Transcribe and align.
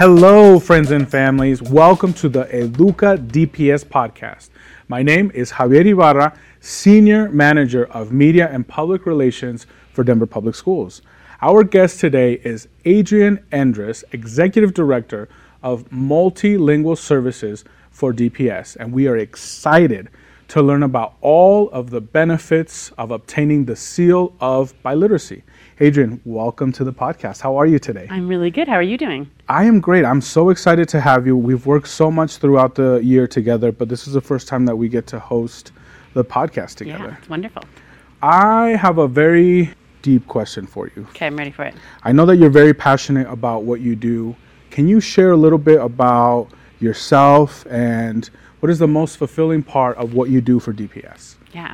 Hello, 0.00 0.58
friends 0.58 0.90
and 0.92 1.06
families. 1.06 1.60
Welcome 1.60 2.14
to 2.14 2.30
the 2.30 2.44
Educa 2.44 3.18
DPS 3.18 3.84
podcast. 3.84 4.48
My 4.88 5.02
name 5.02 5.30
is 5.34 5.52
Javier 5.52 5.84
Ibarra, 5.84 6.32
Senior 6.58 7.28
Manager 7.28 7.84
of 7.92 8.10
Media 8.10 8.48
and 8.50 8.66
Public 8.66 9.04
Relations 9.04 9.66
for 9.92 10.02
Denver 10.02 10.24
Public 10.24 10.54
Schools. 10.54 11.02
Our 11.42 11.64
guest 11.64 12.00
today 12.00 12.40
is 12.44 12.66
Adrienne 12.86 13.44
Endres, 13.52 14.02
Executive 14.12 14.72
Director 14.72 15.28
of 15.62 15.84
Multilingual 15.90 16.96
Services 16.96 17.66
for 17.90 18.14
DPS, 18.14 18.76
and 18.76 18.94
we 18.94 19.06
are 19.06 19.18
excited 19.18 20.08
to 20.48 20.62
learn 20.62 20.82
about 20.82 21.16
all 21.20 21.68
of 21.72 21.90
the 21.90 22.00
benefits 22.00 22.90
of 22.92 23.10
obtaining 23.10 23.66
the 23.66 23.76
seal 23.76 24.32
of 24.40 24.72
biliteracy. 24.82 25.42
Adrienne, 25.82 26.20
welcome 26.26 26.72
to 26.72 26.84
the 26.84 26.92
podcast. 26.92 27.40
How 27.40 27.56
are 27.56 27.64
you 27.64 27.78
today? 27.78 28.06
I'm 28.10 28.28
really 28.28 28.50
good. 28.50 28.68
How 28.68 28.74
are 28.74 28.82
you 28.82 28.98
doing? 28.98 29.30
I 29.48 29.64
am 29.64 29.80
great. 29.80 30.04
I'm 30.04 30.20
so 30.20 30.50
excited 30.50 30.90
to 30.90 31.00
have 31.00 31.26
you. 31.26 31.34
We've 31.34 31.64
worked 31.64 31.88
so 31.88 32.10
much 32.10 32.36
throughout 32.36 32.74
the 32.74 33.00
year 33.02 33.26
together, 33.26 33.72
but 33.72 33.88
this 33.88 34.06
is 34.06 34.12
the 34.12 34.20
first 34.20 34.46
time 34.46 34.66
that 34.66 34.76
we 34.76 34.90
get 34.90 35.06
to 35.06 35.18
host 35.18 35.72
the 36.12 36.22
podcast 36.22 36.74
together. 36.74 37.06
Yeah, 37.06 37.16
it's 37.16 37.30
wonderful. 37.30 37.62
I 38.20 38.76
have 38.76 38.98
a 38.98 39.08
very 39.08 39.70
deep 40.02 40.28
question 40.28 40.66
for 40.66 40.90
you. 40.94 41.06
Okay, 41.12 41.28
I'm 41.28 41.36
ready 41.38 41.50
for 41.50 41.64
it. 41.64 41.74
I 42.02 42.12
know 42.12 42.26
that 42.26 42.36
you're 42.36 42.50
very 42.50 42.74
passionate 42.74 43.26
about 43.30 43.62
what 43.62 43.80
you 43.80 43.96
do. 43.96 44.36
Can 44.70 44.86
you 44.86 45.00
share 45.00 45.30
a 45.30 45.36
little 45.36 45.56
bit 45.58 45.80
about 45.80 46.48
yourself 46.80 47.66
and 47.70 48.28
what 48.60 48.68
is 48.68 48.78
the 48.78 48.86
most 48.86 49.16
fulfilling 49.16 49.62
part 49.62 49.96
of 49.96 50.12
what 50.12 50.28
you 50.28 50.42
do 50.42 50.60
for 50.60 50.74
DPS? 50.74 51.36
Yeah. 51.54 51.72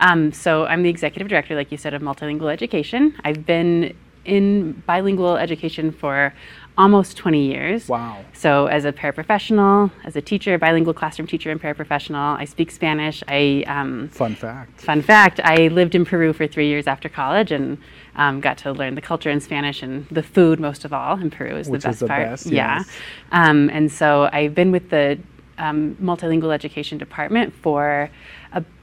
Um, 0.00 0.32
so 0.32 0.66
I'm 0.66 0.82
the 0.82 0.90
executive 0.90 1.28
director, 1.28 1.54
like 1.54 1.70
you 1.70 1.78
said, 1.78 1.94
of 1.94 2.02
multilingual 2.02 2.52
education. 2.52 3.14
I've 3.24 3.46
been 3.46 3.96
in 4.24 4.72
bilingual 4.86 5.36
education 5.36 5.92
for 5.92 6.32
almost 6.76 7.16
20 7.16 7.46
years. 7.46 7.88
Wow. 7.88 8.24
So 8.32 8.66
as 8.66 8.84
a 8.84 8.92
paraprofessional, 8.92 9.90
as 10.04 10.16
a 10.16 10.20
teacher, 10.20 10.58
bilingual 10.58 10.94
classroom 10.94 11.28
teacher 11.28 11.50
and 11.50 11.60
paraprofessional, 11.60 12.38
I 12.38 12.44
speak 12.44 12.70
Spanish. 12.70 13.22
I 13.28 13.64
um, 13.66 14.08
fun 14.08 14.34
fact. 14.34 14.80
Fun 14.80 15.02
fact: 15.02 15.40
I 15.44 15.68
lived 15.68 15.94
in 15.94 16.04
Peru 16.04 16.32
for 16.32 16.46
three 16.46 16.68
years 16.68 16.86
after 16.86 17.08
college 17.08 17.52
and 17.52 17.78
um, 18.16 18.40
got 18.40 18.58
to 18.58 18.72
learn 18.72 18.94
the 18.94 19.00
culture 19.00 19.30
in 19.30 19.40
Spanish 19.40 19.82
and 19.82 20.08
the 20.08 20.22
food 20.22 20.58
most 20.58 20.84
of 20.84 20.92
all 20.92 21.20
in 21.20 21.30
Peru 21.30 21.56
is 21.56 21.68
Which 21.68 21.82
the 21.82 21.88
best 21.88 21.96
is 21.96 22.00
the 22.00 22.06
part. 22.08 22.28
best, 22.28 22.46
yeah. 22.46 22.78
yes. 22.78 22.88
Um, 23.32 23.70
and 23.70 23.90
so 23.90 24.28
I've 24.32 24.54
been 24.54 24.72
with 24.72 24.90
the 24.90 25.18
um, 25.58 25.96
multilingual 26.02 26.52
education 26.52 26.98
department 26.98 27.54
for 27.54 28.10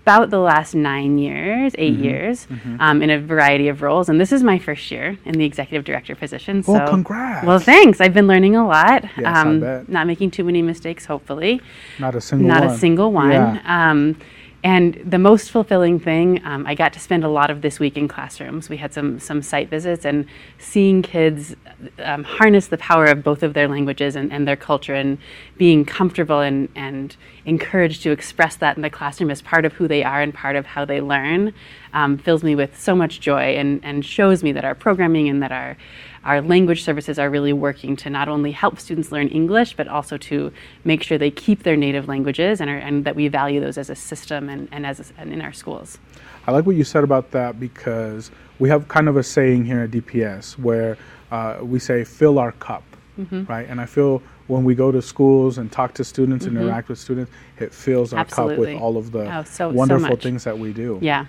about 0.03 0.29
the 0.31 0.39
last 0.39 0.73
nine 0.73 1.17
years, 1.19 1.73
8 1.77 1.93
Mm-hmm. 1.93 2.03
years, 2.03 2.47
Um, 2.79 3.01
in 3.03 3.09
a 3.09 3.19
variety 3.19 3.67
of 3.67 3.81
roles. 3.81 4.09
And 4.09 4.19
this 4.19 4.31
is 4.31 4.41
my 4.43 4.57
first 4.57 4.89
year 4.91 5.17
in 5.25 5.33
the 5.33 5.45
executive 5.45 5.83
director 5.85 6.15
position. 6.15 6.63
Well, 6.67 6.85
so, 6.87 6.91
congrats. 6.91 7.45
Well, 7.45 7.59
thanks. 7.59 8.01
I've 8.01 8.13
been 8.13 8.27
learning 8.27 8.55
a 8.55 8.65
lot. 8.67 9.03
Yes, 9.17 9.59
bet. 9.59 9.89
Not 9.89 10.07
making 10.07 10.31
too 10.31 10.43
many 10.43 10.61
mistakes, 10.61 11.05
hopefully. 11.05 11.61
Not 11.99 12.15
a 12.15 12.21
single 12.21 12.47
one. 12.47 12.55
Not 12.55 12.65
one. 12.65 12.75
a 12.75 12.77
single 12.79 13.11
one. 13.11 13.31
Yeah. 13.31 13.89
Um, 13.91 14.15
and 14.63 15.01
the 15.03 15.17
most 15.17 15.49
fulfilling 15.49 15.99
thing, 15.99 16.39
um, 16.45 16.67
I 16.67 16.75
got 16.75 16.93
to 16.93 16.99
spend 16.99 17.23
a 17.23 17.27
lot 17.27 17.49
of 17.49 17.63
this 17.63 17.79
week 17.79 17.97
in 17.97 18.07
classrooms. 18.07 18.69
We 18.69 18.77
had 18.77 18.93
some 18.93 19.19
some 19.19 19.41
site 19.41 19.69
visits 19.69 20.05
and 20.05 20.27
seeing 20.59 21.01
kids 21.01 21.55
um, 21.97 22.23
harness 22.23 22.67
the 22.67 22.77
power 22.77 23.05
of 23.05 23.23
both 23.23 23.41
of 23.41 23.55
their 23.55 23.67
languages 23.67 24.15
and, 24.15 24.31
and 24.31 24.47
their 24.47 24.55
culture 24.55 24.93
and 24.93 25.17
being 25.57 25.83
comfortable 25.83 26.41
and, 26.41 26.69
and 26.75 27.15
encouraged 27.45 28.03
to 28.03 28.11
express 28.11 28.55
that 28.57 28.75
in 28.75 28.83
the 28.83 28.89
classroom 28.89 29.31
as 29.31 29.41
part 29.41 29.65
of 29.65 29.73
who 29.73 29.87
they 29.87 30.03
are 30.03 30.21
and 30.21 30.33
part 30.33 30.55
of 30.55 30.67
how 30.67 30.85
they 30.85 31.01
learn 31.01 31.53
um, 31.93 32.17
fills 32.17 32.43
me 32.43 32.55
with 32.55 32.79
so 32.79 32.95
much 32.95 33.19
joy 33.19 33.55
and, 33.57 33.79
and 33.83 34.05
shows 34.05 34.43
me 34.43 34.51
that 34.53 34.63
our 34.65 34.75
programming 34.75 35.29
and 35.29 35.41
that 35.43 35.51
our 35.51 35.77
our 36.23 36.39
language 36.39 36.83
services 36.83 37.17
are 37.17 37.31
really 37.31 37.51
working 37.51 37.95
to 37.95 38.07
not 38.07 38.27
only 38.29 38.51
help 38.51 38.79
students 38.79 39.11
learn 39.11 39.27
English, 39.29 39.75
but 39.75 39.87
also 39.87 40.17
to 40.19 40.53
make 40.83 41.01
sure 41.01 41.17
they 41.17 41.31
keep 41.31 41.63
their 41.63 41.75
native 41.75 42.07
languages 42.07 42.61
and, 42.61 42.69
are, 42.69 42.77
and 42.77 43.05
that 43.05 43.15
we 43.15 43.27
value 43.27 43.59
those 43.59 43.75
as 43.75 43.89
a 43.89 43.95
system 43.95 44.47
and, 44.47 44.67
and 44.71 44.85
as 44.85 44.99
a, 44.99 45.03
and 45.19 45.33
in 45.33 45.41
our 45.41 45.51
schools. 45.51 45.97
I 46.45 46.51
like 46.51 46.67
what 46.67 46.75
you 46.75 46.83
said 46.83 47.03
about 47.03 47.31
that 47.31 47.59
because 47.59 48.29
we 48.59 48.69
have 48.69 48.87
kind 48.87 49.09
of 49.09 49.17
a 49.17 49.23
saying 49.23 49.65
here 49.65 49.79
at 49.81 49.89
DPS 49.89 50.59
where 50.59 50.95
uh, 51.31 51.57
we 51.63 51.79
say 51.79 52.03
fill 52.03 52.37
our 52.37 52.51
cup, 52.51 52.83
Mm-hmm. 53.19 53.43
right? 53.45 53.67
And 53.67 53.81
I 53.81 53.85
feel 53.87 54.21
when 54.47 54.63
we 54.63 54.73
go 54.73 54.91
to 54.91 55.01
schools 55.01 55.57
and 55.57 55.71
talk 55.71 55.93
to 55.95 56.03
students 56.03 56.45
and 56.45 56.55
interact 56.55 56.87
with 56.87 56.97
students, 56.99 57.31
it 57.59 57.73
fills 57.73 58.13
our 58.13 58.25
cup 58.25 58.47
Mm-hmm. 58.49 58.59
With 58.61 58.79
all 58.79 58.95
of 58.95 59.11
the 59.11 59.23
Oh, 59.37 59.43
so- 59.43 59.71
so 59.71 59.75
wonderful 59.75 60.09
much. 60.09 60.21
things 60.23 60.43
that 60.45 60.57
we 60.57 60.71
do. 60.71 60.97
Yeah. 61.01 61.25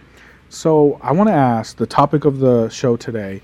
So 0.52 1.00
I 1.02 1.12
want 1.12 1.30
to 1.30 1.34
ask 1.34 1.78
the 1.78 1.86
topic 1.86 2.26
of 2.26 2.38
the 2.38 2.68
show 2.68 2.94
today 2.94 3.40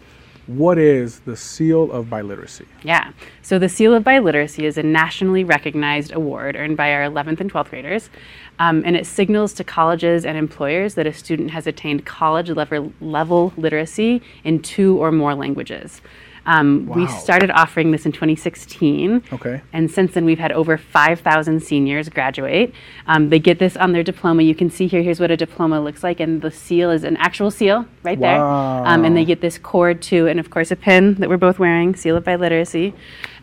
what 0.47 0.77
is 0.77 1.21
the 1.21 1.37
seal 1.37 1.91
of 1.91 2.07
biliteracy? 2.07 2.67
Yeah. 2.83 3.13
So 3.41 3.59
the 3.59 3.69
Seal 3.69 3.95
of 3.95 4.05
Biliteracy 4.05 4.65
is 4.65 4.77
a 4.77 4.83
nationally 4.83 5.43
recognized 5.43 6.13
award 6.13 6.55
earned 6.55 6.77
by 6.77 6.93
our 6.93 7.03
11th 7.03 7.41
and 7.41 7.53
12th 7.53 7.71
graders. 7.71 8.11
Um, 8.59 8.83
and 8.85 8.95
it 8.95 9.07
signals 9.07 9.55
to 9.55 9.65
colleges 9.65 10.27
and 10.27 10.37
employers 10.37 10.95
that 10.95 11.07
a 11.07 11.13
student 11.13 11.51
has 11.51 11.67
attained 11.67 12.05
college 12.05 12.51
level, 12.51 12.93
level 13.01 13.55
literacy 13.57 14.23
in 14.45 14.61
two 14.61 14.99
or 14.99 15.11
more 15.11 15.35
languages. 15.35 16.03
Um, 16.49 16.87
We 16.87 17.07
started 17.07 17.51
offering 17.51 17.91
this 17.91 18.07
in 18.07 18.13
2016. 18.13 19.23
Okay. 19.35 19.61
And 19.73 19.91
since 19.91 20.15
then, 20.15 20.25
we've 20.25 20.39
had 20.39 20.51
over 20.53 20.79
5,000 20.79 21.61
seniors 21.63 22.09
graduate. 22.09 22.73
Um, 23.07 23.29
they 23.29 23.39
get 23.39 23.59
this 23.59 23.77
on 23.77 23.93
their 23.93 24.03
diploma. 24.03 24.43
You 24.43 24.55
can 24.55 24.71
see 24.71 24.87
here, 24.87 25.03
here's 25.03 25.21
what 25.21 25.31
a 25.31 25.37
diploma 25.37 25.79
looks 25.81 26.03
like. 26.03 26.21
And 26.21 26.41
the 26.41 26.51
seal 26.51 26.91
is 26.91 27.05
an 27.05 27.17
actual 27.19 27.51
seal 27.51 27.85
right 28.03 28.19
there. 28.19 28.41
Um, 28.87 29.05
and 29.05 29.15
they 29.17 29.25
get 29.27 29.41
this 29.43 29.59
cord 29.59 30.01
too, 30.01 30.27
and 30.27 30.41
of 30.41 30.49
course, 30.51 30.71
a 30.71 30.77
pin 30.77 31.15
that 31.17 31.29
we're 31.29 31.37
both 31.37 31.59
wearing, 31.59 31.95
Seal 31.95 32.17
of 32.17 32.25
Biliteracy. 32.25 32.95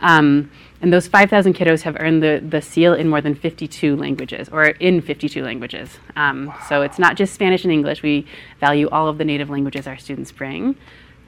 Um, 0.02 0.50
and 0.82 0.92
those 0.92 1.08
5,000 1.08 1.54
kiddos 1.56 1.82
have 1.84 1.96
earned 2.00 2.22
the, 2.22 2.44
the 2.48 2.62
seal 2.62 2.94
in 2.94 3.08
more 3.08 3.22
than 3.22 3.34
52 3.36 3.96
languages, 3.96 4.50
or 4.52 4.66
in 4.66 5.02
52 5.02 5.44
languages. 5.44 5.90
Um, 6.16 6.54
So 6.68 6.82
it's 6.82 7.00
not 7.00 7.16
just 7.18 7.34
Spanish 7.34 7.64
and 7.64 7.72
English. 7.72 8.02
We 8.04 8.26
value 8.60 8.90
all 8.90 9.08
of 9.08 9.18
the 9.18 9.26
native 9.26 9.50
languages 9.50 9.88
our 9.88 9.98
students 9.98 10.32
bring. 10.32 10.76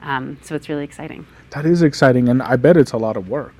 Um, 0.08 0.38
so 0.42 0.54
it's 0.54 0.68
really 0.70 0.84
exciting. 0.84 1.26
That 1.50 1.66
is 1.66 1.82
exciting, 1.82 2.28
and 2.28 2.42
I 2.42 2.56
bet 2.56 2.76
it's 2.76 2.92
a 2.92 2.96
lot 2.96 3.16
of 3.16 3.28
work. 3.28 3.54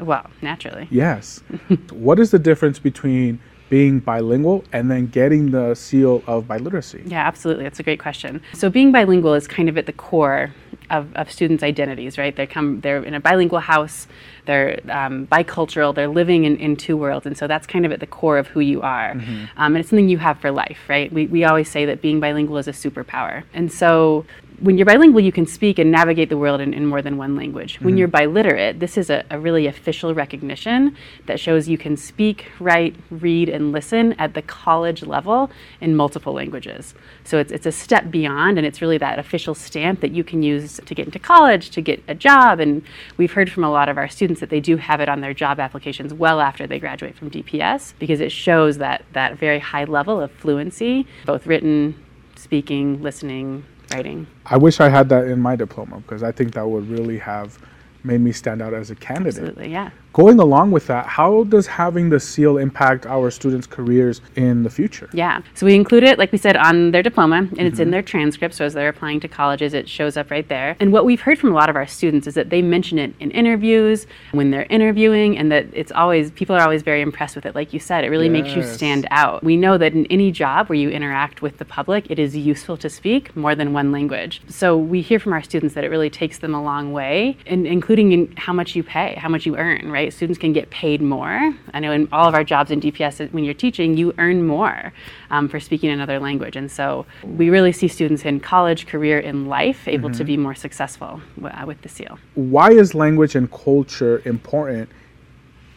Well, 0.00 0.28
naturally. 0.42 0.88
Yes. 0.90 1.42
what 1.90 2.18
is 2.18 2.32
the 2.32 2.40
difference 2.40 2.80
between 2.80 3.38
being 3.70 4.00
bilingual 4.00 4.64
and 4.72 4.90
then 4.90 5.06
getting 5.06 5.52
the 5.52 5.74
seal 5.74 6.22
of 6.26 6.44
biliteracy? 6.44 7.08
Yeah, 7.08 7.26
absolutely. 7.26 7.64
That's 7.64 7.78
a 7.78 7.84
great 7.84 8.00
question. 8.00 8.42
So 8.52 8.68
being 8.68 8.90
bilingual 8.90 9.34
is 9.34 9.46
kind 9.46 9.68
of 9.68 9.78
at 9.78 9.86
the 9.86 9.92
core 9.92 10.52
of, 10.90 11.14
of 11.14 11.30
students' 11.30 11.62
identities, 11.62 12.18
right? 12.18 12.34
They 12.34 12.46
come, 12.46 12.80
they're 12.80 13.02
in 13.02 13.14
a 13.14 13.20
bilingual 13.20 13.60
house, 13.60 14.08
they're 14.44 14.80
um, 14.90 15.26
bicultural, 15.28 15.94
they're 15.94 16.08
living 16.08 16.44
in, 16.44 16.56
in 16.56 16.76
two 16.76 16.96
worlds, 16.96 17.24
and 17.24 17.38
so 17.38 17.46
that's 17.46 17.66
kind 17.66 17.86
of 17.86 17.92
at 17.92 18.00
the 18.00 18.06
core 18.06 18.38
of 18.38 18.48
who 18.48 18.60
you 18.60 18.82
are. 18.82 19.12
Um, 19.12 19.48
and 19.56 19.78
it's 19.78 19.88
something 19.88 20.08
you 20.08 20.18
have 20.18 20.38
for 20.38 20.50
life, 20.50 20.80
right? 20.88 21.10
We, 21.12 21.26
we 21.26 21.44
always 21.44 21.70
say 21.70 21.86
that 21.86 22.02
being 22.02 22.20
bilingual 22.20 22.58
is 22.58 22.68
a 22.68 22.72
superpower. 22.72 23.44
And 23.54 23.72
so 23.72 24.26
when 24.62 24.78
you're 24.78 24.86
bilingual, 24.86 25.20
you 25.20 25.32
can 25.32 25.44
speak 25.44 25.80
and 25.80 25.90
navigate 25.90 26.28
the 26.28 26.36
world 26.36 26.60
in, 26.60 26.72
in 26.72 26.86
more 26.86 27.02
than 27.02 27.16
one 27.16 27.34
language. 27.34 27.80
When 27.80 27.90
mm-hmm. 27.90 27.98
you're 27.98 28.08
biliterate, 28.08 28.78
this 28.78 28.96
is 28.96 29.10
a, 29.10 29.24
a 29.28 29.38
really 29.38 29.66
official 29.66 30.14
recognition 30.14 30.96
that 31.26 31.40
shows 31.40 31.68
you 31.68 31.76
can 31.76 31.96
speak, 31.96 32.46
write, 32.60 32.94
read, 33.10 33.48
and 33.48 33.72
listen 33.72 34.12
at 34.14 34.34
the 34.34 34.42
college 34.42 35.02
level 35.02 35.50
in 35.80 35.96
multiple 35.96 36.32
languages. 36.32 36.94
So 37.24 37.38
it's, 37.38 37.50
it's 37.50 37.66
a 37.66 37.72
step 37.72 38.10
beyond, 38.10 38.56
and 38.56 38.64
it's 38.66 38.80
really 38.80 38.98
that 38.98 39.18
official 39.18 39.54
stamp 39.54 40.00
that 40.00 40.12
you 40.12 40.22
can 40.22 40.44
use 40.44 40.80
to 40.86 40.94
get 40.94 41.06
into 41.06 41.18
college, 41.18 41.70
to 41.70 41.80
get 41.80 42.00
a 42.06 42.14
job. 42.14 42.60
And 42.60 42.84
we've 43.16 43.32
heard 43.32 43.50
from 43.50 43.64
a 43.64 43.70
lot 43.70 43.88
of 43.88 43.98
our 43.98 44.08
students 44.08 44.40
that 44.40 44.50
they 44.50 44.60
do 44.60 44.76
have 44.76 45.00
it 45.00 45.08
on 45.08 45.20
their 45.20 45.34
job 45.34 45.58
applications 45.58 46.14
well 46.14 46.40
after 46.40 46.68
they 46.68 46.78
graduate 46.78 47.16
from 47.16 47.30
DPS 47.30 47.94
because 47.98 48.20
it 48.20 48.30
shows 48.30 48.78
that, 48.78 49.04
that 49.12 49.38
very 49.38 49.58
high 49.58 49.84
level 49.84 50.20
of 50.20 50.30
fluency, 50.30 51.04
both 51.26 51.48
written, 51.48 52.00
speaking, 52.36 53.02
listening, 53.02 53.64
writing. 53.92 54.26
I 54.46 54.56
wish 54.56 54.80
I 54.80 54.88
had 54.88 55.08
that 55.10 55.26
in 55.26 55.40
my 55.40 55.56
diploma 55.56 56.00
because 56.00 56.22
I 56.22 56.32
think 56.32 56.54
that 56.54 56.68
would 56.68 56.88
really 56.88 57.18
have 57.18 57.58
made 58.04 58.20
me 58.20 58.32
stand 58.32 58.62
out 58.62 58.74
as 58.74 58.90
a 58.90 58.94
candidate. 58.96 59.38
Absolutely, 59.38 59.70
yeah. 59.70 59.90
Going 60.12 60.38
along 60.40 60.72
with 60.72 60.86
that, 60.88 61.06
how 61.06 61.44
does 61.44 61.66
having 61.66 62.10
the 62.10 62.20
seal 62.20 62.58
impact 62.58 63.06
our 63.06 63.30
students' 63.30 63.66
careers 63.66 64.20
in 64.36 64.62
the 64.62 64.68
future? 64.68 65.08
Yeah. 65.14 65.40
So 65.54 65.64
we 65.64 65.74
include 65.74 66.04
it, 66.04 66.18
like 66.18 66.32
we 66.32 66.36
said, 66.36 66.54
on 66.54 66.90
their 66.90 67.02
diploma, 67.02 67.36
and 67.36 67.60
it's 67.60 67.78
in 67.78 67.86
mm-hmm. 67.86 67.92
their 67.92 68.02
transcript. 68.02 68.54
So 68.54 68.66
as 68.66 68.74
they're 68.74 68.90
applying 68.90 69.20
to 69.20 69.28
colleges, 69.28 69.72
it 69.72 69.88
shows 69.88 70.18
up 70.18 70.30
right 70.30 70.46
there. 70.48 70.76
And 70.80 70.92
what 70.92 71.06
we've 71.06 71.20
heard 71.22 71.38
from 71.38 71.50
a 71.50 71.54
lot 71.54 71.70
of 71.70 71.76
our 71.76 71.86
students 71.86 72.26
is 72.26 72.34
that 72.34 72.50
they 72.50 72.60
mention 72.60 72.98
it 72.98 73.14
in 73.20 73.30
interviews, 73.30 74.06
when 74.32 74.50
they're 74.50 74.66
interviewing, 74.68 75.38
and 75.38 75.50
that 75.50 75.66
it's 75.72 75.92
always, 75.92 76.30
people 76.32 76.54
are 76.54 76.62
always 76.62 76.82
very 76.82 77.00
impressed 77.00 77.34
with 77.34 77.46
it. 77.46 77.54
Like 77.54 77.72
you 77.72 77.80
said, 77.80 78.04
it 78.04 78.08
really 78.08 78.28
makes 78.28 78.54
you 78.54 78.62
stand 78.62 79.06
out. 79.10 79.42
We 79.42 79.56
know 79.56 79.78
that 79.78 79.94
in 79.94 80.04
any 80.06 80.30
job 80.30 80.68
where 80.68 80.76
you 80.76 80.90
interact 80.90 81.40
with 81.40 81.56
the 81.56 81.64
public, 81.64 82.10
it 82.10 82.18
is 82.18 82.36
useful 82.36 82.76
to 82.78 82.90
speak 82.90 83.34
more 83.34 83.54
than 83.54 83.72
one 83.72 83.92
language. 83.92 84.42
So 84.48 84.76
we 84.76 85.00
hear 85.00 85.18
from 85.18 85.32
our 85.32 85.42
students 85.42 85.74
that 85.74 85.84
it 85.84 85.88
really 85.88 86.10
takes 86.10 86.38
them 86.38 86.54
a 86.54 86.62
long 86.62 86.92
way, 86.92 87.38
in, 87.46 87.64
including 87.64 88.12
in 88.12 88.34
how 88.36 88.52
much 88.52 88.76
you 88.76 88.82
pay, 88.82 89.14
how 89.14 89.30
much 89.30 89.46
you 89.46 89.56
earn, 89.56 89.90
right? 89.90 90.01
Students 90.10 90.38
can 90.38 90.52
get 90.52 90.70
paid 90.70 91.00
more. 91.00 91.54
I 91.72 91.80
know 91.80 91.92
in 91.92 92.08
all 92.12 92.28
of 92.28 92.34
our 92.34 92.44
jobs 92.44 92.70
in 92.70 92.80
DPS, 92.80 93.32
when 93.32 93.44
you're 93.44 93.54
teaching, 93.54 93.96
you 93.96 94.14
earn 94.18 94.46
more 94.46 94.92
um, 95.30 95.48
for 95.48 95.60
speaking 95.60 95.90
another 95.90 96.18
language. 96.18 96.56
And 96.56 96.70
so 96.70 97.06
we 97.24 97.50
really 97.50 97.72
see 97.72 97.88
students 97.88 98.24
in 98.24 98.40
college, 98.40 98.86
career, 98.86 99.18
in 99.18 99.46
life 99.46 99.86
able 99.88 100.10
to 100.10 100.24
be 100.24 100.36
more 100.36 100.54
successful 100.54 101.20
uh, 101.42 101.64
with 101.66 101.82
the 101.82 101.88
SEAL. 101.88 102.18
Why 102.34 102.70
is 102.70 102.94
language 102.94 103.34
and 103.34 103.50
culture 103.50 104.22
important 104.24 104.88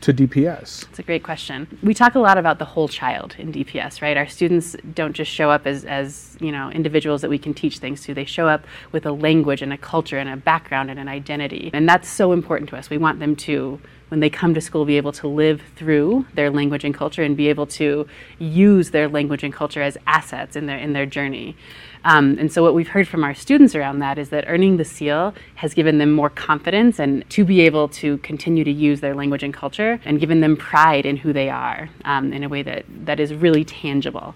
to 0.06 0.14
DPS? 0.14 0.88
It's 0.90 1.00
a 1.00 1.04
great 1.04 1.24
question. 1.24 1.80
We 1.82 1.96
talk 1.96 2.14
a 2.14 2.20
lot 2.20 2.38
about 2.38 2.60
the 2.60 2.66
whole 2.66 2.88
child 2.88 3.36
in 3.40 3.52
DPS, 3.52 4.04
right? 4.04 4.16
Our 4.16 4.28
students 4.28 4.76
don't 4.94 5.14
just 5.14 5.32
show 5.32 5.50
up 5.50 5.66
as, 5.66 5.84
as 5.86 6.38
you 6.40 6.52
know 6.52 6.70
individuals 6.70 7.22
that 7.22 7.30
we 7.30 7.40
can 7.40 7.56
teach 7.56 7.80
things 7.80 8.04
to. 8.04 8.14
They 8.14 8.26
show 8.26 8.48
up 8.48 8.66
with 8.92 9.08
a 9.08 9.12
language 9.12 9.64
and 9.64 9.74
a 9.74 9.78
culture 9.80 10.20
and 10.20 10.30
a 10.30 10.38
background 10.38 10.92
and 10.92 11.00
an 11.00 11.08
identity, 11.08 11.72
and 11.74 11.90
that's 11.90 12.08
so 12.08 12.34
important 12.34 12.70
to 12.70 12.78
us. 12.78 12.92
We 12.92 13.00
want 13.00 13.20
them 13.20 13.36
to 13.48 13.80
when 14.10 14.20
they 14.20 14.30
come 14.30 14.54
to 14.54 14.62
school 14.62 14.86
be 14.86 14.98
able 14.98 15.12
to 15.12 15.28
live 15.28 15.62
through 15.76 16.26
their 16.34 16.50
language 16.50 16.84
and 16.84 16.94
culture 16.94 17.24
and 17.24 17.36
be 17.36 17.48
able 17.50 17.66
to 17.66 18.08
use 18.40 18.92
their 18.92 19.08
language 19.08 19.44
and 19.44 19.54
culture 19.54 19.82
as 19.82 19.98
assets 20.06 20.56
in 20.56 20.66
their 20.66 20.78
in 20.78 20.94
their 20.94 21.06
journey. 21.06 21.56
Um, 22.04 22.38
and 22.40 22.52
so 22.52 22.62
what 22.62 22.76
we've 22.76 22.90
heard 22.90 23.08
from 23.08 23.24
our 23.24 23.34
students 23.34 23.74
around 23.74 23.98
that 24.00 24.20
is 24.20 24.30
that 24.30 24.46
earning 24.48 24.78
the 24.78 24.86
seal 24.86 25.34
has 25.56 25.74
given 25.74 25.98
them 25.98 26.12
more 26.12 26.30
confidence 26.30 27.00
and 27.00 27.28
to 27.32 27.44
be 27.44 27.62
able 27.62 27.88
to 27.90 28.20
continue 28.20 28.64
to 28.64 28.72
use 28.72 29.02
their 29.02 29.16
language 29.16 29.42
and 29.42 29.52
culture 29.52 30.00
and 30.06 30.20
given 30.20 30.40
them 30.40 30.56
pride 30.56 31.08
in 31.08 31.18
who 31.18 31.34
they 31.34 31.50
are 31.50 31.90
um, 32.06 32.32
in 32.32 32.44
a 32.44 32.50
way 32.50 32.62
that, 32.62 32.86
that 33.06 33.20
is 33.20 33.34
really 33.34 33.66
tangible. 33.66 34.36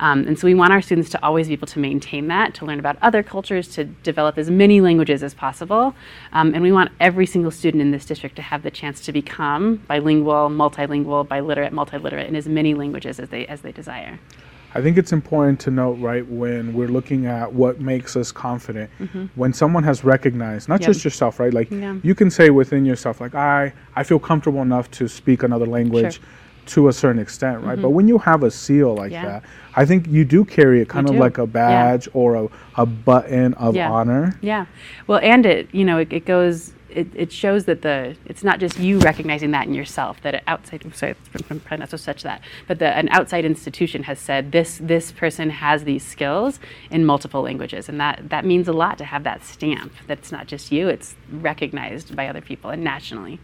Um, 0.00 0.26
and 0.26 0.38
so 0.38 0.46
we 0.46 0.54
want 0.54 0.72
our 0.72 0.82
students 0.82 1.10
to 1.10 1.24
always 1.24 1.48
be 1.48 1.54
able 1.54 1.66
to 1.68 1.78
maintain 1.78 2.28
that, 2.28 2.54
to 2.54 2.64
learn 2.64 2.78
about 2.78 2.96
other 3.02 3.22
cultures, 3.22 3.68
to 3.68 3.84
develop 3.84 4.38
as 4.38 4.50
many 4.50 4.80
languages 4.80 5.22
as 5.22 5.34
possible. 5.34 5.94
Um, 6.32 6.54
and 6.54 6.62
we 6.62 6.72
want 6.72 6.90
every 7.00 7.26
single 7.26 7.50
student 7.50 7.80
in 7.80 7.90
this 7.90 8.04
district 8.04 8.36
to 8.36 8.42
have 8.42 8.62
the 8.62 8.70
chance 8.70 9.00
to 9.02 9.12
become 9.12 9.76
bilingual, 9.88 10.48
multilingual, 10.48 11.26
biliterate, 11.26 11.72
multiliterate 11.72 12.28
in 12.28 12.36
as 12.36 12.48
many 12.48 12.74
languages 12.74 13.18
as 13.20 13.28
they, 13.28 13.46
as 13.46 13.62
they 13.62 13.72
desire. 13.72 14.18
I 14.74 14.82
think 14.82 14.98
it's 14.98 15.12
important 15.12 15.58
to 15.60 15.70
note, 15.70 15.94
right, 15.94 16.26
when 16.28 16.74
we're 16.74 16.88
looking 16.88 17.26
at 17.26 17.52
what 17.52 17.80
makes 17.80 18.16
us 18.16 18.30
confident, 18.30 18.90
mm-hmm. 19.00 19.26
when 19.34 19.52
someone 19.52 19.82
has 19.84 20.04
recognized, 20.04 20.68
not 20.68 20.80
yep. 20.80 20.88
just 20.88 21.04
yourself, 21.04 21.40
right? 21.40 21.54
Like 21.54 21.70
yeah. 21.70 21.96
you 22.02 22.14
can 22.14 22.30
say 22.30 22.50
within 22.50 22.84
yourself, 22.84 23.20
like 23.20 23.34
I, 23.34 23.72
I 23.96 24.04
feel 24.04 24.18
comfortable 24.18 24.60
enough 24.60 24.90
to 24.92 25.08
speak 25.08 25.42
another 25.42 25.66
language. 25.66 26.16
Sure. 26.16 26.24
To 26.68 26.88
a 26.88 26.92
certain 26.92 27.20
extent, 27.20 27.62
right? 27.62 27.72
Mm-hmm. 27.72 27.82
But 27.82 27.90
when 27.90 28.08
you 28.08 28.18
have 28.18 28.42
a 28.42 28.50
seal 28.50 28.94
like 28.94 29.12
yeah. 29.12 29.24
that, 29.24 29.44
I 29.74 29.84
think 29.84 30.06
you 30.06 30.24
do 30.24 30.44
carry 30.44 30.80
it 30.80 30.88
kind 30.88 31.08
you 31.08 31.14
of 31.14 31.16
do. 31.16 31.20
like 31.20 31.38
a 31.38 31.46
badge 31.46 32.06
yeah. 32.06 32.12
or 32.14 32.34
a, 32.34 32.48
a 32.76 32.86
button 32.86 33.54
of 33.54 33.76
honor. 33.76 34.38
Yeah. 34.40 34.66
Well, 35.06 35.20
and 35.22 35.46
it, 35.46 35.72
you 35.72 35.84
know, 35.84 35.98
it, 35.98 36.12
it 36.12 36.24
goes 36.26 36.72
it, 36.90 37.08
it 37.14 37.32
shows 37.32 37.66
that 37.66 37.82
the 37.82 38.16
it's 38.24 38.42
not 38.42 38.60
just 38.60 38.78
you 38.78 38.98
recognizing 38.98 39.50
that 39.50 39.66
in 39.66 39.74
yourself 39.74 40.20
that 40.22 40.34
an 40.34 40.40
outside 40.46 40.82
sorry 40.94 41.14
I'm 41.50 41.60
probably 41.60 41.78
not 41.78 41.90
so 41.90 41.96
such 41.96 42.22
that 42.22 42.42
but 42.66 42.78
the, 42.78 42.86
an 42.86 43.08
outside 43.10 43.44
institution 43.44 44.04
has 44.04 44.18
said 44.18 44.52
this 44.52 44.78
this 44.78 45.12
person 45.12 45.50
has 45.50 45.84
these 45.84 46.04
skills 46.04 46.58
in 46.90 47.04
multiple 47.04 47.42
languages 47.42 47.88
and 47.88 48.00
that 48.00 48.30
that 48.30 48.44
means 48.44 48.68
a 48.68 48.72
lot 48.72 48.98
to 48.98 49.04
have 49.04 49.22
that 49.24 49.44
stamp 49.44 49.92
that's 50.06 50.32
not 50.32 50.46
just 50.46 50.72
you 50.72 50.88
it's 50.88 51.14
recognized 51.30 52.16
by 52.16 52.26
other 52.26 52.40
people 52.40 52.70
and 52.70 52.82
nationally 52.82 53.38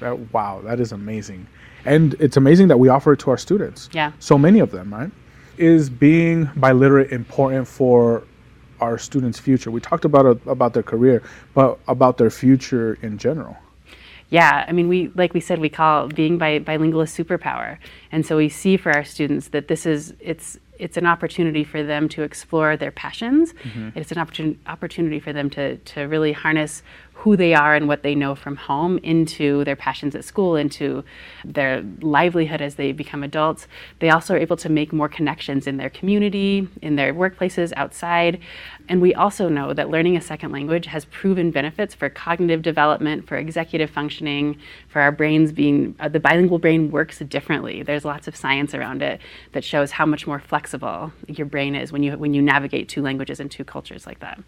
that, 0.00 0.32
wow 0.32 0.60
that 0.62 0.80
is 0.80 0.92
amazing 0.92 1.46
and 1.84 2.14
it's 2.14 2.36
amazing 2.36 2.68
that 2.68 2.78
we 2.78 2.88
offer 2.88 3.12
it 3.12 3.18
to 3.18 3.30
our 3.30 3.38
students 3.38 3.88
yeah 3.92 4.12
so 4.18 4.38
many 4.38 4.60
of 4.60 4.70
them 4.70 4.92
right 4.92 5.10
is 5.58 5.90
being 5.90 6.46
biliterate 6.46 7.10
important 7.10 7.66
for 7.66 8.22
our 8.80 8.98
students' 8.98 9.38
future? 9.38 9.70
We 9.70 9.80
talked 9.80 10.04
about 10.04 10.26
uh, 10.26 10.50
about 10.50 10.72
their 10.72 10.82
career, 10.82 11.22
but 11.54 11.78
about 11.88 12.18
their 12.18 12.30
future 12.30 12.98
in 13.02 13.18
general. 13.18 13.56
Yeah, 14.30 14.64
I 14.68 14.72
mean, 14.72 14.88
we 14.88 15.08
like 15.14 15.34
we 15.34 15.40
said, 15.40 15.58
we 15.58 15.68
call 15.68 16.08
being 16.08 16.38
bi- 16.38 16.58
bilingual 16.58 17.00
a 17.00 17.06
superpower, 17.06 17.78
and 18.12 18.24
so 18.24 18.36
we 18.36 18.48
see 18.48 18.76
for 18.76 18.92
our 18.92 19.04
students 19.04 19.48
that 19.48 19.68
this 19.68 19.86
is 19.86 20.14
it's 20.20 20.58
it's 20.78 20.96
an 20.96 21.06
opportunity 21.06 21.64
for 21.64 21.82
them 21.82 22.08
to 22.08 22.22
explore 22.22 22.76
their 22.76 22.92
passions. 22.92 23.52
Mm-hmm. 23.52 23.98
It's 23.98 24.12
an 24.12 24.18
opportun- 24.18 24.56
opportunity 24.66 25.18
for 25.18 25.32
them 25.32 25.50
to 25.50 25.76
to 25.76 26.02
really 26.02 26.32
harness 26.32 26.82
who 27.22 27.36
they 27.36 27.52
are 27.52 27.74
and 27.74 27.88
what 27.88 28.04
they 28.04 28.14
know 28.14 28.32
from 28.32 28.54
home 28.54 28.96
into 28.98 29.64
their 29.64 29.74
passions 29.74 30.14
at 30.14 30.24
school, 30.24 30.54
into 30.54 31.02
their 31.44 31.82
livelihood 32.00 32.62
as 32.62 32.76
they 32.76 32.92
become 32.92 33.24
adults. 33.24 33.66
They 33.98 34.10
also 34.10 34.34
are 34.34 34.38
able 34.38 34.56
to 34.58 34.68
make 34.68 34.92
more 34.92 35.08
connections 35.08 35.66
in 35.66 35.78
their 35.78 35.90
community, 35.90 36.68
in 36.80 36.94
their 36.94 37.12
workplaces, 37.12 37.72
outside. 37.74 38.38
And 38.88 39.00
we 39.00 39.14
also 39.14 39.48
know 39.48 39.72
that 39.72 39.90
learning 39.90 40.16
a 40.16 40.20
second 40.20 40.52
language 40.52 40.86
has 40.86 41.06
proven 41.06 41.50
benefits 41.50 41.92
for 41.92 42.08
cognitive 42.08 42.62
development, 42.62 43.26
for 43.26 43.36
executive 43.36 43.90
functioning, 43.90 44.56
for 44.86 45.00
our 45.00 45.10
brains 45.10 45.50
being, 45.50 45.96
uh, 45.98 46.08
the 46.08 46.20
bilingual 46.20 46.60
brain 46.60 46.88
works 46.92 47.18
differently. 47.18 47.82
There's 47.82 48.04
lots 48.04 48.28
of 48.28 48.36
science 48.36 48.74
around 48.74 49.02
it 49.02 49.20
that 49.52 49.64
shows 49.64 49.90
how 49.90 50.06
much 50.06 50.28
more 50.28 50.38
flexible 50.38 51.12
your 51.26 51.46
brain 51.46 51.74
is 51.74 51.90
when 51.90 52.04
you, 52.04 52.16
when 52.16 52.32
you 52.32 52.42
navigate 52.42 52.88
two 52.88 53.02
languages 53.02 53.40
and 53.40 53.50
two 53.50 53.64
cultures 53.64 54.06
like 54.06 54.20
that. 54.20 54.38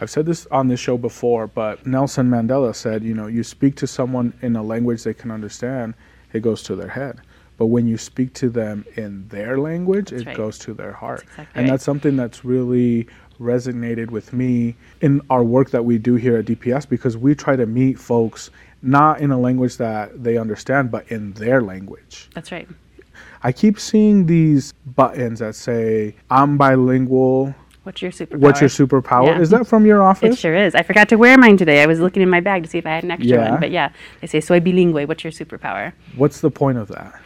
I've 0.00 0.10
said 0.10 0.24
this 0.24 0.46
on 0.46 0.68
this 0.68 0.80
show 0.80 0.96
before, 0.96 1.46
but 1.46 1.86
Nelson 1.86 2.30
Mandela 2.30 2.74
said, 2.74 3.04
you 3.04 3.14
know, 3.14 3.26
you 3.26 3.44
speak 3.44 3.76
to 3.76 3.86
someone 3.86 4.32
in 4.40 4.56
a 4.56 4.62
language 4.62 5.04
they 5.04 5.12
can 5.12 5.30
understand, 5.30 5.94
it 6.32 6.40
goes 6.40 6.62
to 6.64 6.76
their 6.76 6.88
head. 6.88 7.20
But 7.58 7.66
when 7.66 7.86
you 7.86 7.98
speak 7.98 8.32
to 8.34 8.48
them 8.48 8.86
in 8.96 9.28
their 9.28 9.58
language, 9.58 10.10
that's 10.10 10.22
it 10.22 10.28
right. 10.28 10.36
goes 10.36 10.58
to 10.60 10.72
their 10.72 10.92
heart. 10.92 11.20
That's 11.20 11.32
exactly 11.32 11.52
and 11.54 11.64
right. 11.64 11.74
that's 11.74 11.84
something 11.84 12.16
that's 12.16 12.44
really 12.44 13.06
resonated 13.38 14.10
with 14.10 14.32
me 14.32 14.76
in 15.02 15.20
our 15.28 15.44
work 15.44 15.70
that 15.70 15.84
we 15.84 15.98
do 15.98 16.14
here 16.14 16.38
at 16.38 16.46
DPS 16.46 16.88
because 16.88 17.18
we 17.18 17.34
try 17.34 17.56
to 17.56 17.66
meet 17.66 17.98
folks 17.98 18.50
not 18.80 19.20
in 19.20 19.30
a 19.30 19.38
language 19.38 19.76
that 19.76 20.22
they 20.22 20.38
understand, 20.38 20.90
but 20.90 21.10
in 21.12 21.32
their 21.34 21.60
language. 21.60 22.30
That's 22.34 22.50
right. 22.50 22.68
I 23.42 23.52
keep 23.52 23.78
seeing 23.78 24.24
these 24.24 24.72
buttons 24.72 25.40
that 25.40 25.54
say, 25.54 26.14
I'm 26.30 26.56
bilingual, 26.56 27.54
What's 27.90 28.02
your 28.02 28.12
superpower? 28.12 28.38
What's 28.38 28.60
your 28.60 28.70
superpower? 28.70 29.26
Yeah. 29.26 29.40
Is 29.40 29.50
that 29.50 29.66
from 29.66 29.84
your 29.84 30.00
office? 30.00 30.34
It 30.34 30.38
sure 30.38 30.54
is. 30.54 30.76
I 30.76 30.84
forgot 30.84 31.08
to 31.08 31.16
wear 31.16 31.36
mine 31.36 31.56
today. 31.56 31.82
I 31.82 31.86
was 31.86 31.98
looking 31.98 32.22
in 32.22 32.30
my 32.30 32.38
bag 32.38 32.62
to 32.62 32.68
see 32.68 32.78
if 32.78 32.86
I 32.86 32.90
had 32.90 33.02
an 33.02 33.10
extra 33.10 33.36
yeah. 33.36 33.50
one. 33.50 33.58
But 33.58 33.72
yeah, 33.72 33.90
they 34.20 34.28
say 34.28 34.40
soy 34.40 34.60
bilingüe. 34.60 35.08
What's 35.08 35.24
your 35.24 35.32
superpower? 35.32 35.92
What's 36.14 36.40
the 36.40 36.52
point 36.52 36.78
of 36.78 36.86
that? 36.88 37.20